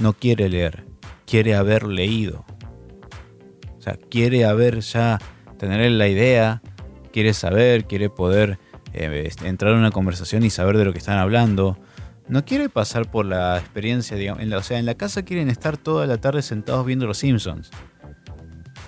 no 0.00 0.14
quiere 0.14 0.48
leer, 0.48 0.86
quiere 1.26 1.54
haber 1.54 1.84
leído. 1.84 2.44
O 3.78 3.82
sea, 3.82 3.96
quiere 4.10 4.46
haber 4.46 4.80
ya, 4.80 5.18
tener 5.58 5.90
la 5.90 6.08
idea, 6.08 6.62
quiere 7.12 7.34
saber, 7.34 7.84
quiere 7.84 8.10
poder 8.10 8.58
eh, 8.94 9.30
entrar 9.44 9.72
en 9.72 9.80
una 9.80 9.90
conversación 9.90 10.44
y 10.44 10.50
saber 10.50 10.78
de 10.78 10.84
lo 10.84 10.92
que 10.92 10.98
están 10.98 11.18
hablando. 11.18 11.78
No 12.28 12.44
quiere 12.44 12.68
pasar 12.68 13.10
por 13.10 13.24
la 13.24 13.58
experiencia, 13.58 14.16
digamos, 14.16 14.44
o 14.44 14.62
sea, 14.62 14.78
en 14.78 14.86
la 14.86 14.94
casa 14.94 15.22
quieren 15.22 15.48
estar 15.48 15.78
toda 15.78 16.06
la 16.06 16.18
tarde 16.18 16.42
sentados 16.42 16.84
viendo 16.84 17.06
Los 17.06 17.18
Simpsons. 17.18 17.70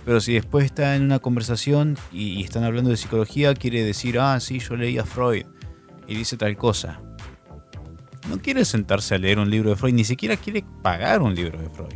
Pero 0.04 0.20
si 0.20 0.35
después 0.35 0.64
está 0.64 0.97
en 0.97 1.02
una 1.02 1.18
conversación 1.18 1.97
y, 2.12 2.42
están 2.42 2.64
hablando 2.64 2.90
de 2.90 2.97
psicología, 2.97 3.54
quiere 3.54 3.82
decir, 3.82 4.18
ah, 4.18 4.38
sí, 4.40 4.59
yo 4.59 4.76
leí 4.76 4.99
a 4.99 5.04
Freud 5.04 5.47
y 6.06 6.14
dice 6.14 6.37
tal 6.37 6.56
cosa. 6.56 7.00
No 8.28 8.38
quiere 8.38 8.64
sentarse 8.64 9.14
a 9.14 9.18
leer 9.18 9.38
un 9.38 9.50
libro 9.50 9.70
de 9.70 9.76
Freud, 9.76 9.94
ni 9.94 10.04
siquiera 10.04 10.37
quiere 10.37 10.64
pagar 10.82 11.23
un 11.23 11.35
libro 11.35 11.61
de 11.61 11.70
Freud. 11.70 11.94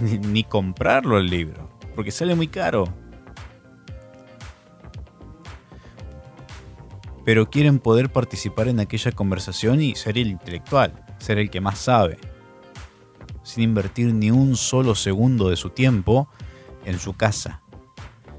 Ni, 0.26 0.42
comprarlo 0.42 1.18
el 1.18 1.26
libro, 1.26 1.78
porque 1.94 2.10
sale 2.10 2.34
muy 2.34 2.48
caro. 2.48 2.92
Pero 7.24 7.50
quieren 7.50 7.78
poder 7.78 8.12
participar 8.12 8.68
en 8.68 8.80
aquella 8.80 9.12
conversación 9.12 9.80
y 9.80 9.94
ser 9.94 10.18
el 10.18 10.28
intelectual, 10.28 11.04
ser 11.18 11.38
el 11.38 11.50
que 11.50 11.60
más 11.60 11.78
sabe, 11.78 12.18
sin 13.42 13.64
invertir 13.64 14.12
ni 14.12 14.30
un 14.30 14.56
solo 14.56 14.94
segundo 14.94 15.48
de 15.48 15.56
su 15.56 15.70
tiempo 15.70 16.28
en 16.84 16.98
su 16.98 17.14
casa. 17.14 17.62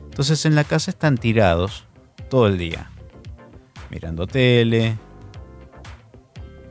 Entonces 0.04 0.45
en 0.45 0.56
la 0.56 0.63
casa 0.63 0.91
están 0.91 1.17
tirados 1.17 1.86
todo 2.30 2.48
el 2.48 2.58
día 2.58 2.91
mirando 3.89 4.28
tele, 4.28 4.98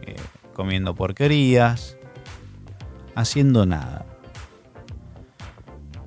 eh, 0.02 0.16
comiendo 0.52 0.94
porquerías, 0.94 1.96
haciendo 3.14 3.66
nada. 3.66 4.06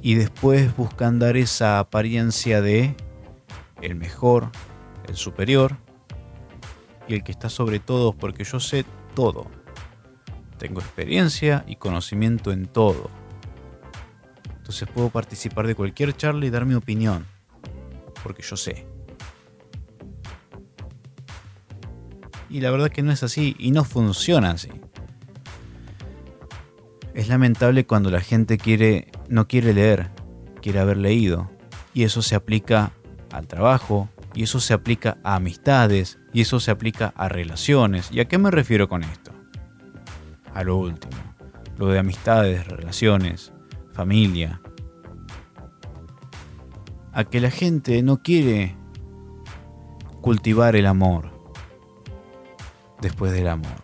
Y 0.02 0.15
después 0.15 0.76
buscan 0.78 1.20
dar 1.20 1.36
esa 1.38 1.80
apariencia 1.80 2.62
de 2.62 2.96
el 3.82 3.96
mejor, 3.96 4.52
el 5.08 5.15
superior 5.15 5.78
y 7.08 7.13
el 7.13 7.24
que 7.24 7.32
está 7.32 7.50
sobre 7.50 7.80
todos 7.80 8.15
porque 8.15 8.43
yo 8.43 8.60
sé 8.60 8.86
todo. 9.15 9.48
Tengo 10.58 10.80
experiencia 10.80 11.63
y 11.67 11.76
conocimiento 11.76 12.52
en 12.52 12.65
todo. 12.65 13.10
Entonces 14.58 14.88
puedo 14.93 15.10
participar 15.10 15.67
de 15.67 15.76
cualquier 15.76 16.15
charla 16.15 16.46
y 16.46 16.50
dar 16.50 16.65
mi 16.65 16.74
opinión 16.74 17.26
porque 18.28 18.43
yo 18.43 18.58
sé. 18.58 18.86
Y 22.50 22.60
la 22.62 22.72
verdad 22.72 22.89
que 22.89 23.02
no 23.02 23.12
es 23.12 23.24
así 23.24 23.56
y 23.60 23.72
no 23.72 23.84
funciona 23.84 24.52
así. 24.52 24.70
Es 27.13 27.30
lamentable 27.30 27.86
cuando 27.86 28.12
la 28.12 28.22
gente 28.22 28.58
quiere, 28.58 29.12
no 29.28 29.48
quiere 29.48 29.74
leer, 29.74 30.12
quiere 30.62 30.80
haber 30.80 30.98
leído. 30.98 31.50
Y 31.93 32.04
eso 32.04 32.22
se 32.22 32.36
aplica 32.36 32.91
al 33.32 33.48
trabajo, 33.48 34.10
y 34.38 34.43
eso 34.43 34.60
se 34.60 34.76
aplica 34.76 35.17
a 35.23 35.34
amistades, 35.34 36.19
y 36.32 36.41
eso 36.41 36.60
se 36.60 36.69
aplica 36.69 37.12
a 37.15 37.28
relaciones. 37.28 38.10
¿Y 38.12 38.19
a 38.19 38.26
qué 38.26 38.38
me 38.38 38.52
refiero 38.52 38.88
con 38.88 39.04
esto? 39.04 39.32
A 40.54 40.63
lo 40.63 40.78
último, 40.78 41.17
lo 41.80 41.88
de 41.88 41.97
amistades, 41.97 42.67
relaciones, 42.67 43.52
familia. 43.93 44.62
A 47.13 47.23
que 47.23 47.41
la 47.41 47.50
gente 47.50 48.04
no 48.04 48.21
quiere 48.21 48.76
cultivar 50.21 50.76
el 50.76 50.86
amor 50.86 51.32
después 53.02 53.32
del 53.32 53.47
amor. 53.47 53.82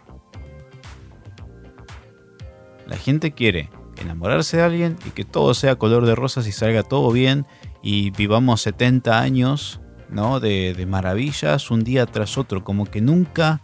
La 2.86 2.98
gente 2.98 3.32
quiere 3.32 3.72
enamorarse 3.98 4.58
de 4.58 4.64
alguien 4.64 4.98
y 5.04 5.10
que 5.10 5.26
todo 5.26 5.56
sea 5.56 5.78
color 5.78 6.06
de 6.06 6.14
rosas 6.14 6.46
y 6.46 6.52
salga 6.52 6.84
todo 6.84 7.12
bien 7.12 7.48
y 7.82 8.12
vivamos 8.12 8.62
70 8.62 9.20
años 9.20 9.80
¿no? 10.14 10.40
de, 10.40 10.74
de 10.74 10.86
maravillas 10.86 11.72
un 11.72 11.84
día 11.84 12.06
tras 12.06 12.38
otro, 12.38 12.64
como 12.64 12.86
que 12.86 13.02
nunca, 13.02 13.62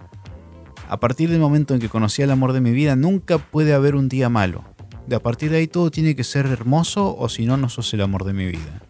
a 0.89 0.99
partir 0.99 1.29
del 1.29 1.39
momento 1.39 1.73
en 1.73 1.79
que 1.79 1.89
conocí 1.89 2.21
el 2.21 2.31
amor 2.31 2.53
de 2.53 2.62
mi 2.62 2.71
vida, 2.71 2.95
nunca 2.95 3.38
puede 3.38 3.73
haber 3.73 3.95
un 3.95 4.09
día 4.09 4.29
malo. 4.29 4.63
De 5.07 5.15
a 5.15 5.19
partir 5.19 5.51
de 5.51 5.57
ahí 5.57 5.67
todo 5.67 5.89
tiene 5.89 6.15
que 6.15 6.23
ser 6.23 6.45
hermoso 6.45 7.15
o 7.17 7.29
si 7.29 7.45
no, 7.45 7.57
no 7.57 7.69
sos 7.69 7.93
el 7.93 8.01
amor 8.01 8.25
de 8.25 8.33
mi 8.33 8.45
vida. 8.45 8.81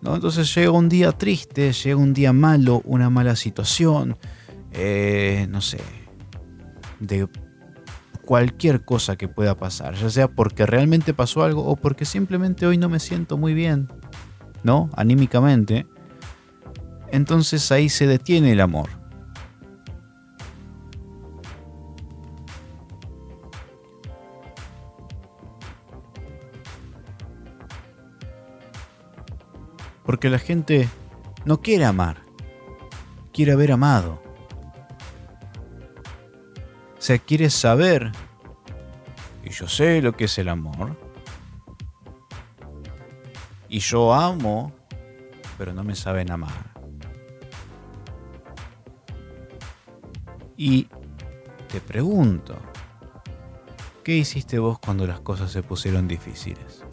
¿no? 0.00 0.14
Entonces 0.14 0.54
llega 0.54 0.70
un 0.70 0.88
día 0.88 1.12
triste, 1.12 1.72
llega 1.72 1.96
un 1.96 2.14
día 2.14 2.32
malo, 2.32 2.82
una 2.84 3.10
mala 3.10 3.36
situación, 3.36 4.16
eh, 4.72 5.46
no 5.50 5.60
sé, 5.60 5.78
de 7.00 7.28
cualquier 8.24 8.84
cosa 8.84 9.16
que 9.16 9.26
pueda 9.26 9.56
pasar, 9.56 9.94
ya 9.94 10.10
sea 10.10 10.28
porque 10.28 10.66
realmente 10.66 11.14
pasó 11.14 11.42
algo 11.42 11.64
o 11.64 11.76
porque 11.76 12.04
simplemente 12.04 12.66
hoy 12.66 12.76
no 12.76 12.88
me 12.88 13.00
siento 13.00 13.38
muy 13.38 13.54
bien, 13.54 13.88
¿no? 14.62 14.90
Anímicamente. 14.94 15.86
Entonces 17.10 17.70
ahí 17.72 17.88
se 17.88 18.06
detiene 18.06 18.52
el 18.52 18.60
amor. 18.60 18.88
Porque 30.04 30.30
la 30.30 30.38
gente 30.38 30.88
no 31.44 31.60
quiere 31.60 31.84
amar, 31.84 32.22
quiere 33.32 33.52
haber 33.52 33.72
amado. 33.72 34.22
O 36.96 37.00
sea, 37.00 37.18
quiere 37.18 37.50
saber, 37.50 38.12
y 39.44 39.50
yo 39.50 39.68
sé 39.68 40.00
lo 40.02 40.14
que 40.14 40.24
es 40.24 40.38
el 40.38 40.48
amor, 40.48 40.96
y 43.68 43.78
yo 43.80 44.14
amo, 44.14 44.72
pero 45.56 45.72
no 45.72 45.84
me 45.84 45.94
saben 45.94 46.30
amar. 46.30 46.72
Y 50.56 50.88
te 51.70 51.80
pregunto, 51.80 52.56
¿qué 54.02 54.16
hiciste 54.16 54.58
vos 54.58 54.78
cuando 54.78 55.06
las 55.06 55.20
cosas 55.20 55.52
se 55.52 55.62
pusieron 55.62 56.08
difíciles? 56.08 56.84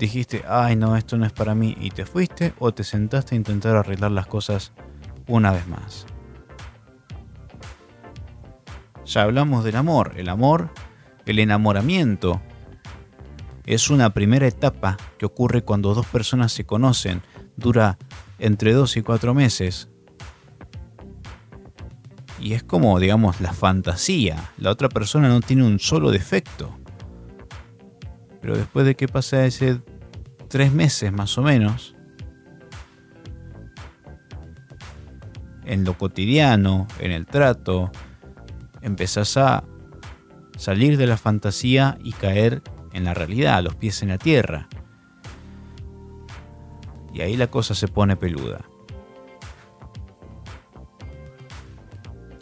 dijiste, 0.00 0.42
ay 0.48 0.76
no, 0.76 0.96
esto 0.96 1.16
no 1.18 1.26
es 1.26 1.32
para 1.32 1.54
mí 1.54 1.76
y 1.78 1.90
te 1.90 2.06
fuiste 2.06 2.54
o 2.58 2.72
te 2.72 2.84
sentaste 2.84 3.34
a 3.34 3.36
intentar 3.36 3.76
arreglar 3.76 4.10
las 4.10 4.26
cosas 4.26 4.72
una 5.28 5.52
vez 5.52 5.68
más. 5.68 6.06
Ya 9.04 9.22
hablamos 9.22 9.62
del 9.62 9.76
amor. 9.76 10.14
El 10.16 10.28
amor, 10.28 10.70
el 11.26 11.38
enamoramiento, 11.38 12.40
es 13.74 13.88
una 13.88 14.10
primera 14.10 14.48
etapa 14.48 14.96
que 15.16 15.26
ocurre 15.26 15.62
cuando 15.62 15.94
dos 15.94 16.06
personas 16.06 16.50
se 16.52 16.64
conocen. 16.64 17.22
Dura 17.56 17.98
entre 18.40 18.72
dos 18.72 18.96
y 18.96 19.02
cuatro 19.02 19.32
meses. 19.32 19.88
Y 22.40 22.54
es 22.54 22.64
como, 22.64 22.98
digamos, 22.98 23.40
la 23.40 23.52
fantasía. 23.52 24.50
La 24.58 24.70
otra 24.70 24.88
persona 24.88 25.28
no 25.28 25.40
tiene 25.40 25.64
un 25.64 25.78
solo 25.78 26.10
defecto. 26.10 26.76
Pero 28.40 28.56
después 28.56 28.86
de 28.86 28.96
que 28.96 29.06
pasa 29.06 29.46
ese 29.46 29.80
tres 30.48 30.72
meses 30.72 31.12
más 31.12 31.38
o 31.38 31.42
menos, 31.42 31.94
en 35.64 35.84
lo 35.84 35.96
cotidiano, 35.96 36.88
en 36.98 37.12
el 37.12 37.26
trato, 37.26 37.92
empezás 38.82 39.36
a 39.36 39.62
salir 40.56 40.96
de 40.96 41.06
la 41.06 41.16
fantasía 41.16 41.96
y 42.02 42.12
caer 42.12 42.62
en 42.92 43.04
la 43.04 43.14
realidad, 43.14 43.62
los 43.62 43.74
pies 43.74 44.02
en 44.02 44.08
la 44.08 44.18
tierra. 44.18 44.68
Y 47.12 47.22
ahí 47.22 47.36
la 47.36 47.48
cosa 47.48 47.74
se 47.74 47.88
pone 47.88 48.16
peluda. 48.16 48.64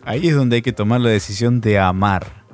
Ahí 0.05 0.29
es 0.29 0.35
donde 0.35 0.57
hay 0.57 0.63
que 0.63 0.73
tomar 0.73 1.01
la 1.01 1.11
decisión 1.11 1.61
de 1.61 1.79
amar. 1.79 2.45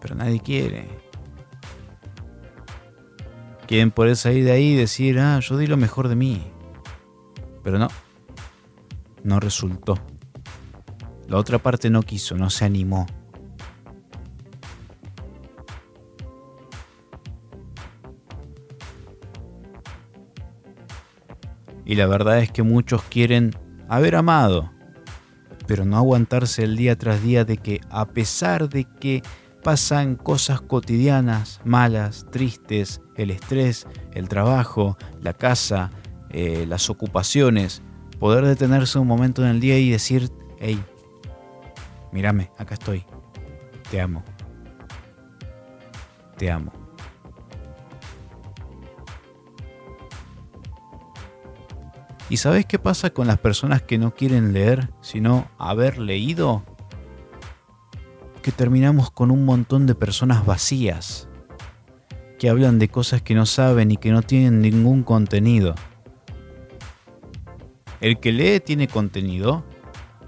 Pero 0.00 0.14
nadie 0.14 0.40
quiere. 0.40 0.88
Quieren 3.66 3.90
poder 3.90 4.16
salir 4.16 4.44
de 4.44 4.52
ahí 4.52 4.72
y 4.72 4.76
decir, 4.76 5.18
ah, 5.18 5.40
yo 5.40 5.56
di 5.56 5.66
lo 5.66 5.76
mejor 5.76 6.08
de 6.08 6.16
mí. 6.16 6.42
Pero 7.62 7.78
no, 7.78 7.88
no 9.24 9.40
resultó. 9.40 9.98
La 11.26 11.36
otra 11.36 11.58
parte 11.58 11.90
no 11.90 12.02
quiso, 12.02 12.36
no 12.36 12.48
se 12.48 12.64
animó. 12.64 13.06
Y 21.88 21.94
la 21.94 22.06
verdad 22.06 22.38
es 22.40 22.52
que 22.52 22.62
muchos 22.62 23.02
quieren 23.04 23.56
haber 23.88 24.14
amado, 24.14 24.70
pero 25.66 25.86
no 25.86 25.96
aguantarse 25.96 26.62
el 26.62 26.76
día 26.76 26.98
tras 26.98 27.22
día 27.22 27.46
de 27.46 27.56
que 27.56 27.80
a 27.88 28.04
pesar 28.04 28.68
de 28.68 28.84
que 28.84 29.22
pasan 29.64 30.14
cosas 30.16 30.60
cotidianas, 30.60 31.62
malas, 31.64 32.26
tristes, 32.30 33.00
el 33.16 33.30
estrés, 33.30 33.86
el 34.12 34.28
trabajo, 34.28 34.98
la 35.22 35.32
casa, 35.32 35.90
eh, 36.28 36.66
las 36.68 36.90
ocupaciones, 36.90 37.80
poder 38.20 38.44
detenerse 38.44 38.98
un 38.98 39.06
momento 39.06 39.42
en 39.42 39.48
el 39.48 39.60
día 39.60 39.78
y 39.78 39.88
decir, 39.88 40.30
hey, 40.60 40.78
mírame, 42.12 42.50
acá 42.58 42.74
estoy, 42.74 43.06
te 43.90 43.98
amo, 43.98 44.22
te 46.36 46.50
amo. 46.50 46.77
¿Y 52.30 52.36
sabes 52.36 52.66
qué 52.66 52.78
pasa 52.78 53.10
con 53.10 53.26
las 53.26 53.38
personas 53.38 53.80
que 53.80 53.96
no 53.96 54.14
quieren 54.14 54.52
leer, 54.52 54.90
sino 55.00 55.48
haber 55.58 55.98
leído? 55.98 56.62
Que 58.42 58.52
terminamos 58.52 59.10
con 59.10 59.30
un 59.30 59.46
montón 59.46 59.86
de 59.86 59.94
personas 59.94 60.44
vacías, 60.44 61.26
que 62.38 62.50
hablan 62.50 62.78
de 62.78 62.88
cosas 62.88 63.22
que 63.22 63.34
no 63.34 63.46
saben 63.46 63.90
y 63.90 63.96
que 63.96 64.12
no 64.12 64.20
tienen 64.20 64.60
ningún 64.60 65.04
contenido. 65.04 65.74
El 68.02 68.20
que 68.20 68.32
lee 68.32 68.60
tiene 68.60 68.88
contenido, 68.88 69.64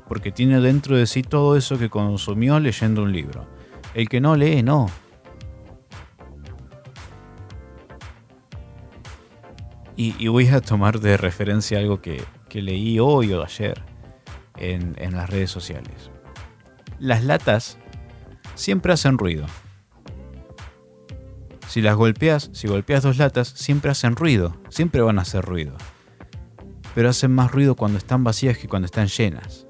porque 0.08 0.32
tiene 0.32 0.60
dentro 0.60 0.96
de 0.96 1.06
sí 1.06 1.22
todo 1.22 1.54
eso 1.54 1.78
que 1.78 1.90
consumió 1.90 2.58
leyendo 2.60 3.02
un 3.02 3.12
libro. 3.12 3.46
El 3.94 4.08
que 4.08 4.22
no 4.22 4.36
lee, 4.36 4.62
no. 4.62 4.86
Y, 10.02 10.28
voy 10.28 10.48
a 10.48 10.62
tomar 10.62 10.98
de 10.98 11.18
referencia 11.18 11.78
algo 11.78 12.00
que, 12.00 12.24
leí 12.54 12.98
hoy 12.98 13.34
o 13.34 13.44
ayer 13.44 13.82
en, 14.56 14.94
en 14.96 15.14
las 15.14 15.28
redes 15.28 15.50
sociales. 15.50 16.10
Las 16.98 17.22
latas 17.22 17.76
siempre 18.54 18.94
hacen 18.94 19.18
ruido. 19.18 19.44
Si 21.68 21.82
las 21.82 21.96
golpeas, 21.96 22.48
si 22.54 22.66
golpeas 22.66 23.02
dos 23.02 23.18
latas, 23.18 23.48
siempre 23.48 23.90
hacen 23.90 24.16
ruido, 24.16 24.56
siempre 24.70 25.02
van 25.02 25.18
a 25.18 25.22
hacer 25.22 25.44
ruido. 25.44 25.76
Pero 26.94 27.10
hacen 27.10 27.34
más 27.34 27.52
ruido 27.52 27.76
cuando 27.76 27.98
están 27.98 28.24
vacías 28.24 28.56
que 28.56 28.68
cuando 28.68 28.86
están 28.86 29.08
llenas. 29.08 29.66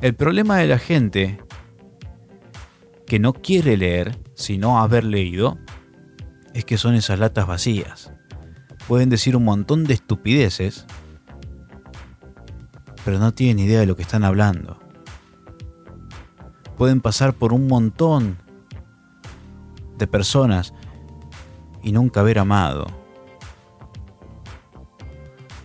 El 0.00 0.14
problema 0.14 0.56
de 0.56 0.66
la 0.66 0.78
gente 0.78 1.44
que 3.06 3.18
no 3.18 3.34
quiere 3.34 3.76
leer, 3.76 4.18
sino 4.32 4.80
haber 4.80 5.04
leído, 5.04 5.58
es 6.54 6.64
que 6.64 6.78
son 6.78 6.94
esas 6.94 7.18
latas 7.18 7.46
vacías 7.46 8.14
pueden 8.90 9.08
decir 9.08 9.36
un 9.36 9.44
montón 9.44 9.84
de 9.84 9.94
estupideces, 9.94 10.84
pero 13.04 13.20
no 13.20 13.32
tienen 13.32 13.60
idea 13.60 13.78
de 13.78 13.86
lo 13.86 13.94
que 13.94 14.02
están 14.02 14.24
hablando. 14.24 14.80
Pueden 16.76 17.00
pasar 17.00 17.34
por 17.34 17.52
un 17.52 17.68
montón 17.68 18.38
de 19.96 20.08
personas 20.08 20.74
y 21.84 21.92
nunca 21.92 22.18
haber 22.18 22.40
amado. 22.40 22.88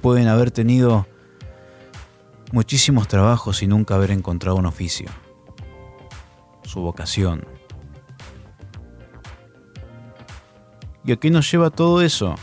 Pueden 0.04 0.28
haber 0.28 0.52
tenido 0.52 1.08
muchísimos 2.52 3.08
trabajos 3.08 3.64
y 3.64 3.68
nunca 3.68 3.96
haber 3.96 4.12
encontrado 4.12 4.58
un 4.58 4.68
oficio, 4.68 5.10
su 6.62 6.80
vocación. 6.80 7.44
¿Y 11.04 11.12
a 11.12 11.16
qué 11.16 11.32
nos 11.32 11.52
lleva 11.52 11.72
todo 11.72 12.04
eso? 12.04 12.36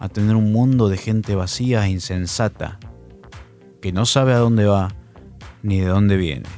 A 0.00 0.08
tener 0.08 0.34
un 0.34 0.50
mundo 0.50 0.88
de 0.88 0.96
gente 0.96 1.34
vacía 1.34 1.86
e 1.86 1.90
insensata, 1.90 2.80
que 3.82 3.92
no 3.92 4.06
sabe 4.06 4.32
a 4.32 4.38
dónde 4.38 4.64
va 4.64 4.88
ni 5.62 5.78
de 5.78 5.86
dónde 5.86 6.16
viene, 6.16 6.48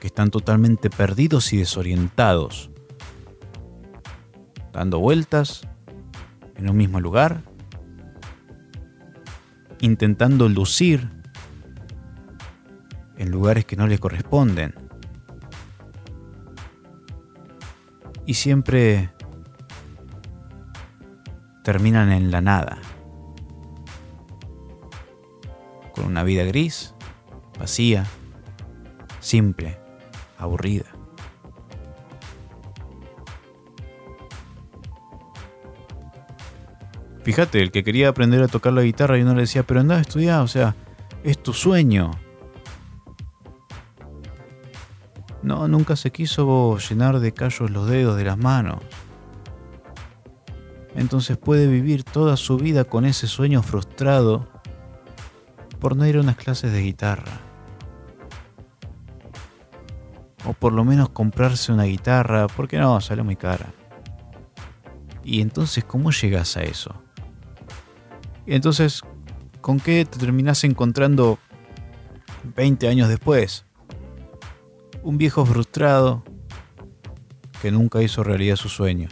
que 0.00 0.06
están 0.06 0.30
totalmente 0.30 0.88
perdidos 0.88 1.52
y 1.52 1.58
desorientados, 1.58 2.70
dando 4.72 5.00
vueltas 5.00 5.66
en 6.54 6.70
un 6.70 6.76
mismo 6.76 7.00
lugar, 7.00 7.42
intentando 9.80 10.48
lucir 10.48 11.10
en 13.16 13.32
lugares 13.32 13.64
que 13.64 13.74
no 13.74 13.88
les 13.88 13.98
corresponden. 13.98 14.74
Y 18.26 18.34
siempre 18.34 19.10
terminan 21.68 22.10
en 22.10 22.30
la 22.30 22.40
nada, 22.40 22.78
con 25.94 26.06
una 26.06 26.22
vida 26.22 26.42
gris, 26.44 26.94
vacía, 27.58 28.06
simple, 29.20 29.78
aburrida. 30.38 30.86
Fíjate, 37.22 37.60
el 37.60 37.70
que 37.70 37.84
quería 37.84 38.08
aprender 38.08 38.42
a 38.42 38.48
tocar 38.48 38.72
la 38.72 38.80
guitarra 38.80 39.18
y 39.18 39.20
uno 39.20 39.34
le 39.34 39.42
decía, 39.42 39.62
pero 39.62 39.80
anda 39.80 39.98
a 39.98 40.00
estudiar, 40.00 40.40
o 40.40 40.48
sea, 40.48 40.74
es 41.22 41.36
tu 41.42 41.52
sueño. 41.52 42.12
No, 45.42 45.68
nunca 45.68 45.96
se 45.96 46.12
quiso 46.12 46.78
llenar 46.78 47.20
de 47.20 47.32
callos 47.32 47.70
los 47.70 47.90
dedos 47.90 48.16
de 48.16 48.24
las 48.24 48.38
manos 48.38 48.78
entonces 50.98 51.36
puede 51.36 51.68
vivir 51.68 52.02
toda 52.02 52.36
su 52.36 52.56
vida 52.56 52.82
con 52.84 53.04
ese 53.04 53.28
sueño 53.28 53.62
frustrado 53.62 54.48
por 55.78 55.94
no 55.94 56.04
ir 56.04 56.16
a 56.16 56.20
unas 56.20 56.36
clases 56.36 56.72
de 56.72 56.82
guitarra. 56.82 57.40
O 60.44 60.54
por 60.54 60.72
lo 60.72 60.84
menos 60.84 61.10
comprarse 61.10 61.72
una 61.72 61.84
guitarra, 61.84 62.48
porque 62.48 62.78
no, 62.78 63.00
sale 63.00 63.22
muy 63.22 63.36
cara. 63.36 63.72
Y 65.22 65.40
entonces, 65.40 65.84
¿cómo 65.84 66.10
llegas 66.10 66.56
a 66.56 66.62
eso? 66.62 66.92
Y 68.44 68.54
entonces, 68.54 69.02
¿con 69.60 69.78
qué 69.78 70.04
te 70.04 70.18
terminas 70.18 70.64
encontrando 70.64 71.38
20 72.56 72.88
años 72.88 73.08
después? 73.08 73.66
Un 75.04 75.16
viejo 75.16 75.46
frustrado 75.46 76.24
que 77.62 77.70
nunca 77.70 78.02
hizo 78.02 78.24
realidad 78.24 78.56
su 78.56 78.68
sueño 78.68 79.08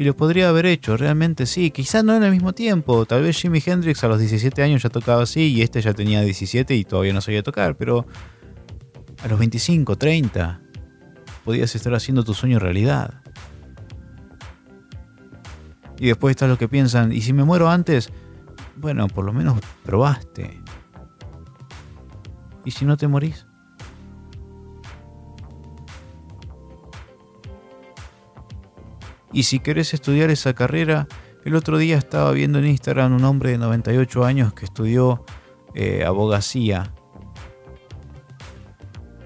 y 0.00 0.04
lo 0.04 0.16
podría 0.16 0.48
haber 0.48 0.64
hecho, 0.64 0.96
realmente 0.96 1.44
sí, 1.44 1.70
quizás 1.70 2.02
no 2.02 2.16
en 2.16 2.22
el 2.22 2.30
mismo 2.30 2.54
tiempo, 2.54 3.04
tal 3.04 3.22
vez 3.22 3.36
Jimi 3.36 3.62
Hendrix 3.62 4.02
a 4.02 4.08
los 4.08 4.18
17 4.18 4.62
años 4.62 4.82
ya 4.82 4.88
tocaba 4.88 5.24
así 5.24 5.52
y 5.52 5.60
este 5.60 5.82
ya 5.82 5.92
tenía 5.92 6.22
17 6.22 6.74
y 6.74 6.84
todavía 6.84 7.12
no 7.12 7.20
sabía 7.20 7.42
tocar, 7.42 7.76
pero 7.76 8.06
a 9.22 9.28
los 9.28 9.38
25, 9.38 9.98
30 9.98 10.62
podías 11.44 11.74
estar 11.74 11.94
haciendo 11.94 12.24
tu 12.24 12.32
sueño 12.32 12.58
realidad. 12.58 13.20
Y 15.98 16.06
después 16.06 16.30
está 16.30 16.48
lo 16.48 16.56
que 16.56 16.66
piensan, 16.66 17.12
¿y 17.12 17.20
si 17.20 17.34
me 17.34 17.44
muero 17.44 17.68
antes? 17.68 18.10
Bueno, 18.76 19.06
por 19.06 19.26
lo 19.26 19.34
menos 19.34 19.60
probaste. 19.84 20.62
¿Y 22.64 22.70
si 22.70 22.86
no 22.86 22.96
te 22.96 23.06
morís? 23.06 23.49
Y 29.32 29.44
si 29.44 29.60
querés 29.60 29.94
estudiar 29.94 30.30
esa 30.30 30.54
carrera, 30.54 31.06
el 31.44 31.54
otro 31.54 31.78
día 31.78 31.96
estaba 31.96 32.32
viendo 32.32 32.58
en 32.58 32.66
Instagram 32.66 33.14
un 33.14 33.24
hombre 33.24 33.50
de 33.50 33.58
98 33.58 34.24
años 34.24 34.52
que 34.52 34.64
estudió 34.64 35.24
eh, 35.74 36.04
abogacía. 36.04 36.92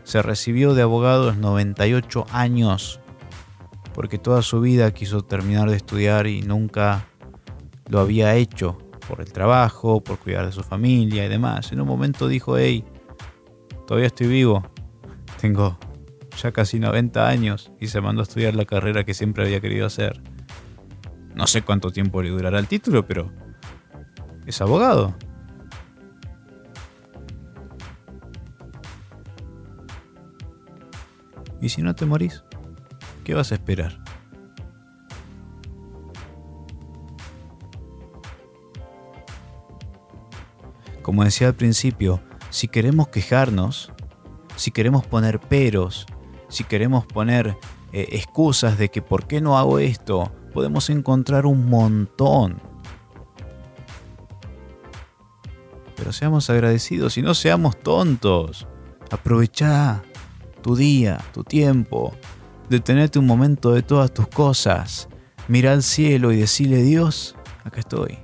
Se 0.05 0.23
recibió 0.23 0.75
de 0.75 0.83
abogado 0.83 1.25
a 1.25 1.27
los 1.27 1.37
98 1.38 2.27
años 2.31 3.01
porque 3.95 4.19
toda 4.19 4.43
su 4.43 4.61
vida 4.61 4.93
quiso 4.93 5.23
terminar 5.23 5.71
de 5.71 5.77
estudiar 5.77 6.27
y 6.27 6.43
nunca 6.43 7.07
lo 7.88 8.01
había 8.01 8.35
hecho 8.35 8.77
por 9.09 9.21
el 9.21 9.33
trabajo, 9.33 10.03
por 10.03 10.19
cuidar 10.19 10.47
de 10.47 10.53
su 10.53 10.62
familia 10.62 11.25
y 11.25 11.29
demás. 11.29 11.73
En 11.73 11.81
un 11.81 11.87
momento 11.87 12.29
dijo, 12.29 12.59
hey, 12.59 12.85
todavía 13.87 14.09
estoy 14.09 14.27
vivo, 14.27 14.62
tengo 15.40 15.79
ya 16.42 16.53
casi 16.53 16.79
90 16.79 17.27
años 17.27 17.73
y 17.81 17.88
se 17.88 18.01
mandó 18.01 18.20
a 18.20 18.25
estudiar 18.25 18.55
la 18.55 18.64
carrera 18.64 19.05
que 19.05 19.14
siempre 19.14 19.44
había 19.44 19.61
querido 19.61 19.87
hacer. 19.87 20.20
No 21.35 21.47
sé 21.47 21.62
cuánto 21.62 21.90
tiempo 21.90 22.23
le 22.23 22.31
durará 22.31 22.59
el 22.59 22.68
título, 22.68 23.07
pero 23.07 23.33
es 24.47 24.61
abogado. 24.61 25.14
¿Y 31.61 31.70
si 31.70 31.83
no 31.83 31.94
te 31.94 32.05
morís? 32.05 32.44
¿Qué 33.25 33.33
vas 33.35 33.51
a 33.53 33.55
esperar? 33.55 33.99
Como 41.01 41.25
decía 41.25 41.49
al 41.49 41.55
principio, 41.55 42.20
si 42.51 42.68
queremos 42.68 43.09
quejarnos, 43.09 43.92
si 44.57 44.70
queremos 44.70 45.07
poner 45.07 45.40
peros, 45.40 46.07
si 46.55 46.64
queremos 46.64 47.05
poner 47.05 47.59
eh, 47.93 48.09
excusas 48.12 48.79
de 48.79 48.88
que 48.88 49.03
por 49.03 49.27
qué 49.27 49.40
no 49.40 49.59
hago 49.59 49.79
esto, 49.79 50.33
podemos 50.53 50.88
encontrar 50.88 51.47
un 51.47 51.69
montón. 51.69 52.62
Pero 55.97 56.12
seamos 56.12 56.49
agradecidos 56.51 57.19
y 57.19 57.23
no 57.23 57.35
seamos 57.35 57.77
tontos. 57.77 58.67
Aprovecha 59.11 60.03
tu 60.62 60.77
día, 60.77 61.21
tu 61.33 61.45
tiempo, 61.45 62.14
detenerte 62.69 63.19
un 63.19 63.27
momento 63.27 63.73
de 63.73 63.83
todas 63.83 64.12
tus 64.12 64.29
cosas, 64.29 65.09
mira 65.49 65.73
al 65.73 65.83
cielo 65.83 66.33
y 66.33 66.38
decirle 66.38 66.83
Dios, 66.83 67.37
acá 67.64 67.81
estoy. 67.81 68.19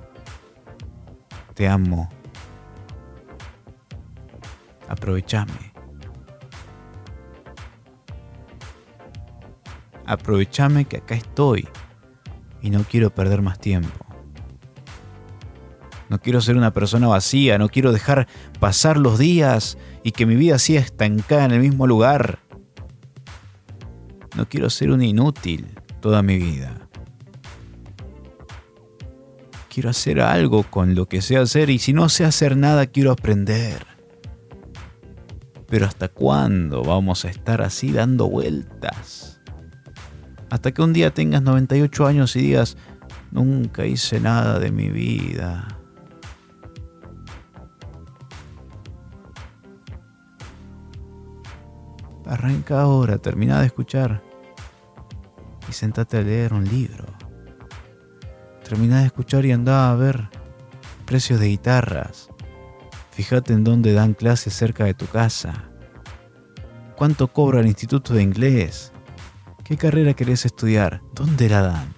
Te 1.53 1.67
amo. 1.67 2.09
Aprovechame. 4.87 5.70
Aprovechame 10.11 10.83
que 10.83 10.97
acá 10.97 11.15
estoy 11.15 11.69
y 12.61 12.69
no 12.69 12.83
quiero 12.83 13.15
perder 13.15 13.41
más 13.41 13.59
tiempo. 13.59 14.05
No 16.09 16.19
quiero 16.19 16.41
ser 16.41 16.57
una 16.57 16.73
persona 16.73 17.07
vacía, 17.07 17.57
no 17.57 17.69
quiero 17.69 17.93
dejar 17.93 18.27
pasar 18.59 18.97
los 18.97 19.17
días 19.17 19.77
y 20.03 20.11
que 20.11 20.25
mi 20.25 20.35
vida 20.35 20.59
siga 20.59 20.81
estancada 20.81 21.45
en 21.45 21.51
el 21.51 21.61
mismo 21.61 21.87
lugar. 21.87 22.39
No 24.35 24.49
quiero 24.49 24.69
ser 24.69 24.91
un 24.91 25.01
inútil 25.01 25.79
toda 26.01 26.21
mi 26.21 26.37
vida. 26.37 26.89
Quiero 29.69 29.91
hacer 29.91 30.19
algo 30.19 30.63
con 30.63 30.93
lo 30.93 31.07
que 31.07 31.21
sé 31.21 31.37
hacer 31.37 31.69
y 31.69 31.79
si 31.79 31.93
no 31.93 32.09
sé 32.09 32.25
hacer 32.25 32.57
nada 32.57 32.85
quiero 32.85 33.13
aprender. 33.13 33.85
Pero 35.67 35.85
¿hasta 35.85 36.09
cuándo 36.09 36.83
vamos 36.83 37.23
a 37.23 37.29
estar 37.29 37.61
así 37.61 37.93
dando 37.93 38.27
vueltas? 38.27 39.30
Hasta 40.51 40.73
que 40.73 40.81
un 40.81 40.91
día 40.91 41.13
tengas 41.13 41.41
98 41.41 42.05
años 42.05 42.35
y 42.35 42.41
digas, 42.41 42.75
nunca 43.31 43.85
hice 43.85 44.19
nada 44.19 44.59
de 44.59 44.69
mi 44.69 44.89
vida. 44.89 45.65
Arranca 52.25 52.81
ahora, 52.81 53.17
termina 53.17 53.61
de 53.61 53.67
escuchar 53.67 54.21
y 55.69 55.71
sentate 55.71 56.17
a 56.17 56.21
leer 56.21 56.53
un 56.53 56.65
libro. 56.65 57.05
Termina 58.67 58.99
de 58.99 59.05
escuchar 59.05 59.45
y 59.45 59.53
anda 59.53 59.89
a 59.89 59.95
ver 59.95 60.27
precios 61.05 61.39
de 61.39 61.47
guitarras. 61.47 62.29
Fíjate 63.11 63.53
en 63.53 63.63
dónde 63.63 63.93
dan 63.93 64.13
clases 64.13 64.53
cerca 64.53 64.83
de 64.83 64.95
tu 64.95 65.05
casa. 65.05 65.71
¿Cuánto 66.97 67.29
cobra 67.29 67.61
el 67.61 67.67
Instituto 67.67 68.13
de 68.13 68.23
Inglés? 68.23 68.91
¿Qué 69.71 69.77
carrera 69.77 70.13
querés 70.13 70.45
estudiar? 70.45 71.01
¿Dónde 71.15 71.47
la 71.47 71.61
dan? 71.61 71.93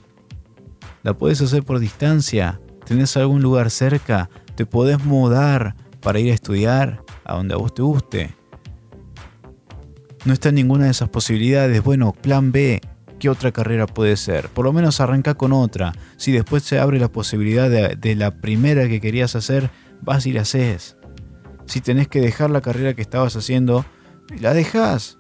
¿La 1.02 1.18
puedes 1.18 1.42
hacer 1.42 1.64
por 1.64 1.80
distancia? 1.80 2.62
¿Tenés 2.86 3.18
algún 3.18 3.42
lugar 3.42 3.72
cerca? 3.72 4.30
¿Te 4.54 4.68
podés 4.68 5.04
mudar 5.04 5.76
para 6.00 6.20
ir 6.20 6.30
a 6.30 6.36
estudiar 6.36 7.04
a 7.26 7.34
donde 7.34 7.56
a 7.56 7.58
vos 7.58 7.74
te 7.74 7.82
guste? 7.82 8.36
no 10.26 10.34
está 10.34 10.50
en 10.50 10.56
ninguna 10.56 10.86
de 10.86 10.92
esas 10.92 11.10
posibilidades, 11.10 11.84
bueno, 11.84 12.14
plan 12.14 12.52
B, 12.52 12.80
¿qué 13.18 13.28
otra 13.32 13.52
carrera 13.52 13.88
puede 13.88 14.18
ser? 14.18 14.50
Por 14.50 14.66
lo 14.66 14.72
menos 14.72 15.02
arranca 15.02 15.34
con 15.34 15.52
otra. 15.52 15.94
Si 16.18 16.32
después 16.32 16.62
se 16.62 16.78
abre 16.78 17.00
la 17.00 17.12
posibilidad 17.12 17.72
de, 17.72 18.16
la 18.16 18.40
primera 18.40 18.88
que 18.88 19.02
querías 19.02 19.36
hacer, 19.36 19.72
vas 20.00 20.28
y 20.28 20.32
la 20.32 20.42
haces. 20.42 20.96
Si 21.66 21.82
tenés 21.82 22.08
que 22.08 22.22
dejar 22.22 22.52
la 22.52 22.62
carrera 22.62 22.94
que 22.94 23.02
estabas 23.02 23.36
haciendo, 23.36 23.84
la 24.40 24.54
dejas. 24.54 25.18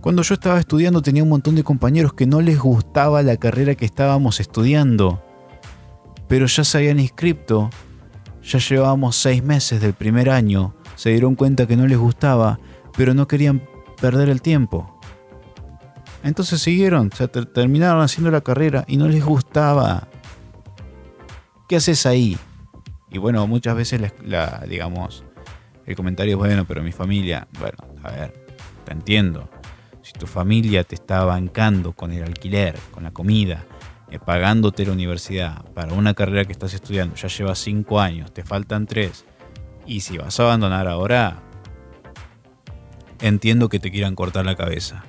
Cuando 0.00 0.22
yo 0.22 0.34
estaba 0.34 0.58
estudiando 0.58 1.02
tenía 1.02 1.22
un 1.22 1.28
montón 1.28 1.54
de 1.54 1.64
compañeros 1.64 2.14
que 2.14 2.26
no 2.26 2.40
les 2.40 2.58
gustaba 2.58 3.22
la 3.22 3.36
carrera 3.36 3.74
que 3.74 3.84
estábamos 3.84 4.40
estudiando, 4.40 5.22
pero 6.28 6.46
ya 6.46 6.64
se 6.64 6.78
habían 6.78 7.00
inscrito, 7.00 7.70
ya 8.42 8.58
llevábamos 8.58 9.16
seis 9.16 9.42
meses 9.42 9.80
del 9.80 9.94
primer 9.94 10.30
año 10.30 10.74
se 11.00 11.08
dieron 11.08 11.34
cuenta 11.34 11.66
que 11.66 11.78
no 11.78 11.86
les 11.86 11.96
gustaba, 11.96 12.60
pero 12.94 13.14
no 13.14 13.26
querían 13.26 13.66
perder 14.02 14.28
el 14.28 14.42
tiempo. 14.42 15.00
Entonces 16.22 16.60
siguieron, 16.60 17.08
terminaron 17.54 18.02
haciendo 18.02 18.30
la 18.30 18.42
carrera 18.42 18.84
y 18.86 18.98
no 18.98 19.08
les 19.08 19.24
gustaba. 19.24 20.08
¿Qué 21.70 21.76
haces 21.76 22.04
ahí? 22.04 22.36
Y 23.10 23.16
bueno, 23.16 23.46
muchas 23.46 23.76
veces 23.76 24.12
la, 24.22 24.62
digamos, 24.68 25.24
el 25.86 25.96
comentario 25.96 26.34
es 26.34 26.38
bueno, 26.38 26.66
pero 26.66 26.82
mi 26.82 26.92
familia, 26.92 27.48
bueno, 27.58 27.78
a 28.02 28.10
ver, 28.10 28.46
te 28.84 28.92
entiendo. 28.92 29.48
Si 30.10 30.18
tu 30.18 30.26
familia 30.26 30.82
te 30.82 30.96
está 30.96 31.22
bancando 31.24 31.92
con 31.92 32.10
el 32.10 32.24
alquiler, 32.24 32.76
con 32.90 33.04
la 33.04 33.12
comida, 33.12 33.64
eh, 34.10 34.18
pagándote 34.18 34.84
la 34.84 34.90
universidad 34.90 35.64
para 35.66 35.92
una 35.92 36.14
carrera 36.14 36.44
que 36.44 36.50
estás 36.50 36.74
estudiando, 36.74 37.14
ya 37.14 37.28
llevas 37.28 37.60
cinco 37.60 38.00
años, 38.00 38.34
te 38.34 38.42
faltan 38.42 38.88
tres, 38.88 39.24
y 39.86 40.00
si 40.00 40.18
vas 40.18 40.40
a 40.40 40.42
abandonar 40.42 40.88
ahora, 40.88 41.40
entiendo 43.20 43.68
que 43.68 43.78
te 43.78 43.92
quieran 43.92 44.16
cortar 44.16 44.44
la 44.44 44.56
cabeza. 44.56 45.04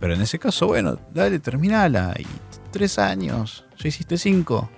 Pero 0.00 0.14
en 0.14 0.22
ese 0.22 0.38
caso, 0.38 0.68
bueno, 0.68 0.98
dale, 1.12 1.40
terminala. 1.40 2.14
Y 2.18 2.26
tres 2.70 2.98
años, 2.98 3.66
ya 3.76 3.88
hiciste 3.88 4.16
cinco. 4.16 4.70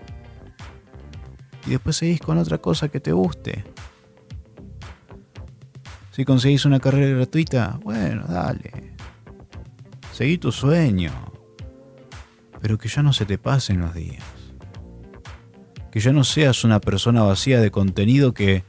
Y 1.65 1.71
después 1.71 1.95
seguís 1.95 2.21
con 2.21 2.39
otra 2.39 2.59
cosa 2.59 2.89
que 2.89 2.99
te 2.99 3.13
guste. 3.13 3.70
Si 6.21 6.27
conseguís 6.27 6.67
una 6.67 6.81
carrera 6.81 7.17
gratuita, 7.17 7.81
bueno, 7.83 8.27
dale. 8.29 8.93
Seguí 10.13 10.37
tu 10.37 10.53
sueño. 10.53 11.11
Pero 12.61 12.77
que 12.77 12.91
ya 12.91 13.03
no 13.03 13.15
se 13.15 13.25
te 13.25 13.39
pasen 13.39 13.81
los 13.81 13.95
días 13.95 14.23
que 15.91 16.01
ya 16.01 16.13
no 16.13 16.25
seas 16.25 16.63
una 16.63 16.79
persona 16.79 17.23
vacía 17.23 17.59
de 17.59 17.71
contenido 17.71 18.35
que 18.35 18.65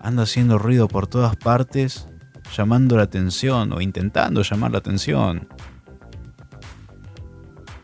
anda 0.00 0.24
haciendo 0.24 0.58
ruido 0.58 0.88
por 0.88 1.06
todas 1.06 1.36
partes, 1.36 2.08
llamando 2.56 2.96
la 2.96 3.04
atención 3.04 3.72
o 3.72 3.80
intentando 3.80 4.42
llamar 4.42 4.72
la 4.72 4.78
atención, 4.78 5.48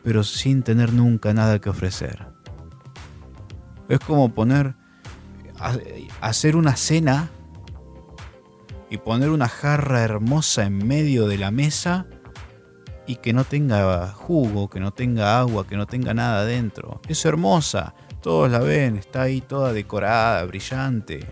pero 0.03 0.25
sin 0.25 0.65
tener 0.65 0.93
nunca 0.93 1.33
nada 1.33 1.61
que 1.61 1.71
ofrecer. 1.71 2.27
Es 3.89 4.01
como 4.01 4.35
poner, 4.35 4.75
hacer 6.21 6.57
una 6.57 6.75
cena 6.75 7.31
y 8.91 8.99
poner 8.99 9.31
una 9.31 9.49
jarra 9.49 10.03
hermosa 10.03 10.65
en 10.65 10.87
medio 10.87 11.27
de 11.27 11.39
la 11.39 11.51
mesa 11.51 12.07
y 13.07 13.17
que 13.17 13.33
no 13.33 13.45
tenga 13.45 14.09
jugo, 14.13 14.69
que 14.69 14.81
no 14.81 14.93
tenga 14.93 15.39
agua, 15.39 15.67
que 15.67 15.77
no 15.77 15.87
tenga 15.87 16.15
nada 16.15 16.41
adentro. 16.41 17.01
Es 17.09 17.25
hermosa, 17.25 17.95
todos 18.21 18.51
la 18.51 18.59
ven, 18.59 18.97
está 18.97 19.23
ahí 19.23 19.41
toda 19.41 19.73
decorada, 19.73 20.45
brillante. 20.45 21.27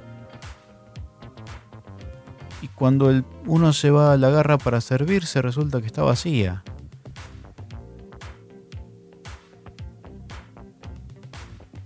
Y 2.63 2.69
cuando 2.69 3.11
el, 3.11 3.25
uno 3.47 3.73
se 3.73 3.91
va 3.91 4.13
a 4.13 4.17
la 4.17 4.31
garra 4.31 4.57
para 4.57 4.81
servirse, 4.81 5.43
resulta 5.43 5.81
que 5.81 5.87
está 5.87 6.03
vacía. 6.03 6.65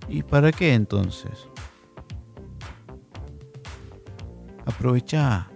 ¿Y 0.08 0.22
para 0.22 0.52
qué 0.52 0.74
entonces? 0.74 1.48
Aprovecha. 4.64 5.48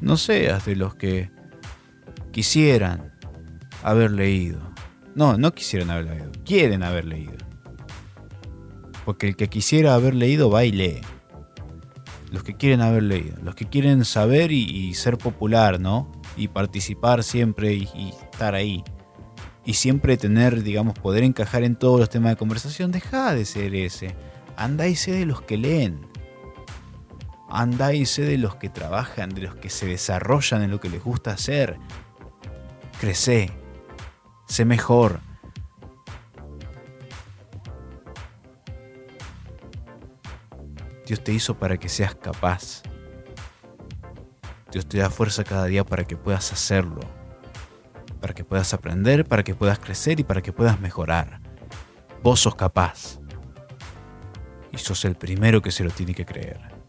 No 0.00 0.16
seas 0.16 0.64
de 0.64 0.76
los 0.76 0.94
que 0.94 1.30
quisieran 2.32 3.12
haber 3.82 4.10
leído. 4.10 4.58
No, 5.14 5.36
no 5.36 5.52
quisieran 5.52 5.90
haber 5.90 6.06
leído, 6.06 6.30
quieren 6.44 6.82
haber 6.82 7.04
leído. 7.04 7.36
Porque 9.04 9.28
el 9.28 9.36
que 9.36 9.48
quisiera 9.48 9.94
haber 9.94 10.14
leído 10.14 10.50
va 10.50 10.64
y 10.64 10.72
lee. 10.72 11.00
Los 12.30 12.44
que 12.44 12.56
quieren 12.56 12.80
haber 12.80 13.02
leído, 13.02 13.36
los 13.42 13.56
que 13.56 13.68
quieren 13.68 14.04
saber 14.04 14.52
y, 14.52 14.94
ser 14.94 15.18
popular, 15.18 15.80
¿no? 15.80 16.12
Y 16.36 16.48
participar 16.48 17.24
siempre 17.24 17.74
y, 17.74 17.88
y, 17.94 18.10
estar 18.22 18.54
ahí. 18.54 18.84
Y 19.66 19.74
siempre 19.74 20.16
tener, 20.16 20.62
digamos, 20.62 20.94
poder 20.94 21.24
encajar 21.24 21.64
en 21.64 21.74
todos 21.74 21.98
los 21.98 22.08
temas 22.08 22.32
de 22.32 22.36
conversación, 22.36 22.92
deja 22.92 23.34
de 23.34 23.44
ser 23.44 23.74
ese. 23.74 24.14
Anda 24.56 24.86
y 24.86 24.94
sé 24.94 25.12
de 25.12 25.26
los 25.26 25.42
que 25.42 25.56
leen. 25.56 26.09
Anda 27.50 27.92
y 27.92 28.06
sé 28.06 28.22
de 28.22 28.38
los 28.38 28.56
que 28.56 28.68
trabajan, 28.68 29.30
de 29.30 29.42
los 29.42 29.56
que 29.56 29.70
se 29.70 29.86
desarrollan 29.86 30.62
en 30.62 30.70
lo 30.70 30.80
que 30.80 30.88
les 30.88 31.02
gusta 31.02 31.32
hacer 31.32 31.78
crece, 33.00 33.50
sé 34.46 34.66
mejor. 34.66 35.20
Dios 41.06 41.24
te 41.24 41.32
hizo 41.32 41.58
para 41.58 41.78
que 41.78 41.88
seas 41.88 42.14
capaz. 42.14 42.82
Dios 44.70 44.86
te 44.86 44.98
da 44.98 45.08
fuerza 45.08 45.44
cada 45.44 45.64
día 45.64 45.82
para 45.82 46.04
que 46.04 46.16
puedas 46.16 46.52
hacerlo, 46.52 47.00
para 48.20 48.34
que 48.34 48.44
puedas 48.44 48.74
aprender, 48.74 49.24
para 49.24 49.42
que 49.42 49.54
puedas 49.54 49.78
crecer 49.78 50.20
y 50.20 50.22
para 50.22 50.42
que 50.42 50.52
puedas 50.52 50.78
mejorar. 50.78 51.40
Vos 52.22 52.40
sos 52.40 52.54
capaz. 52.54 53.18
Y 54.72 54.78
sos 54.78 55.06
el 55.06 55.16
primero 55.16 55.62
que 55.62 55.72
se 55.72 55.84
lo 55.84 55.90
tiene 55.90 56.14
que 56.14 56.26
creer. 56.26 56.79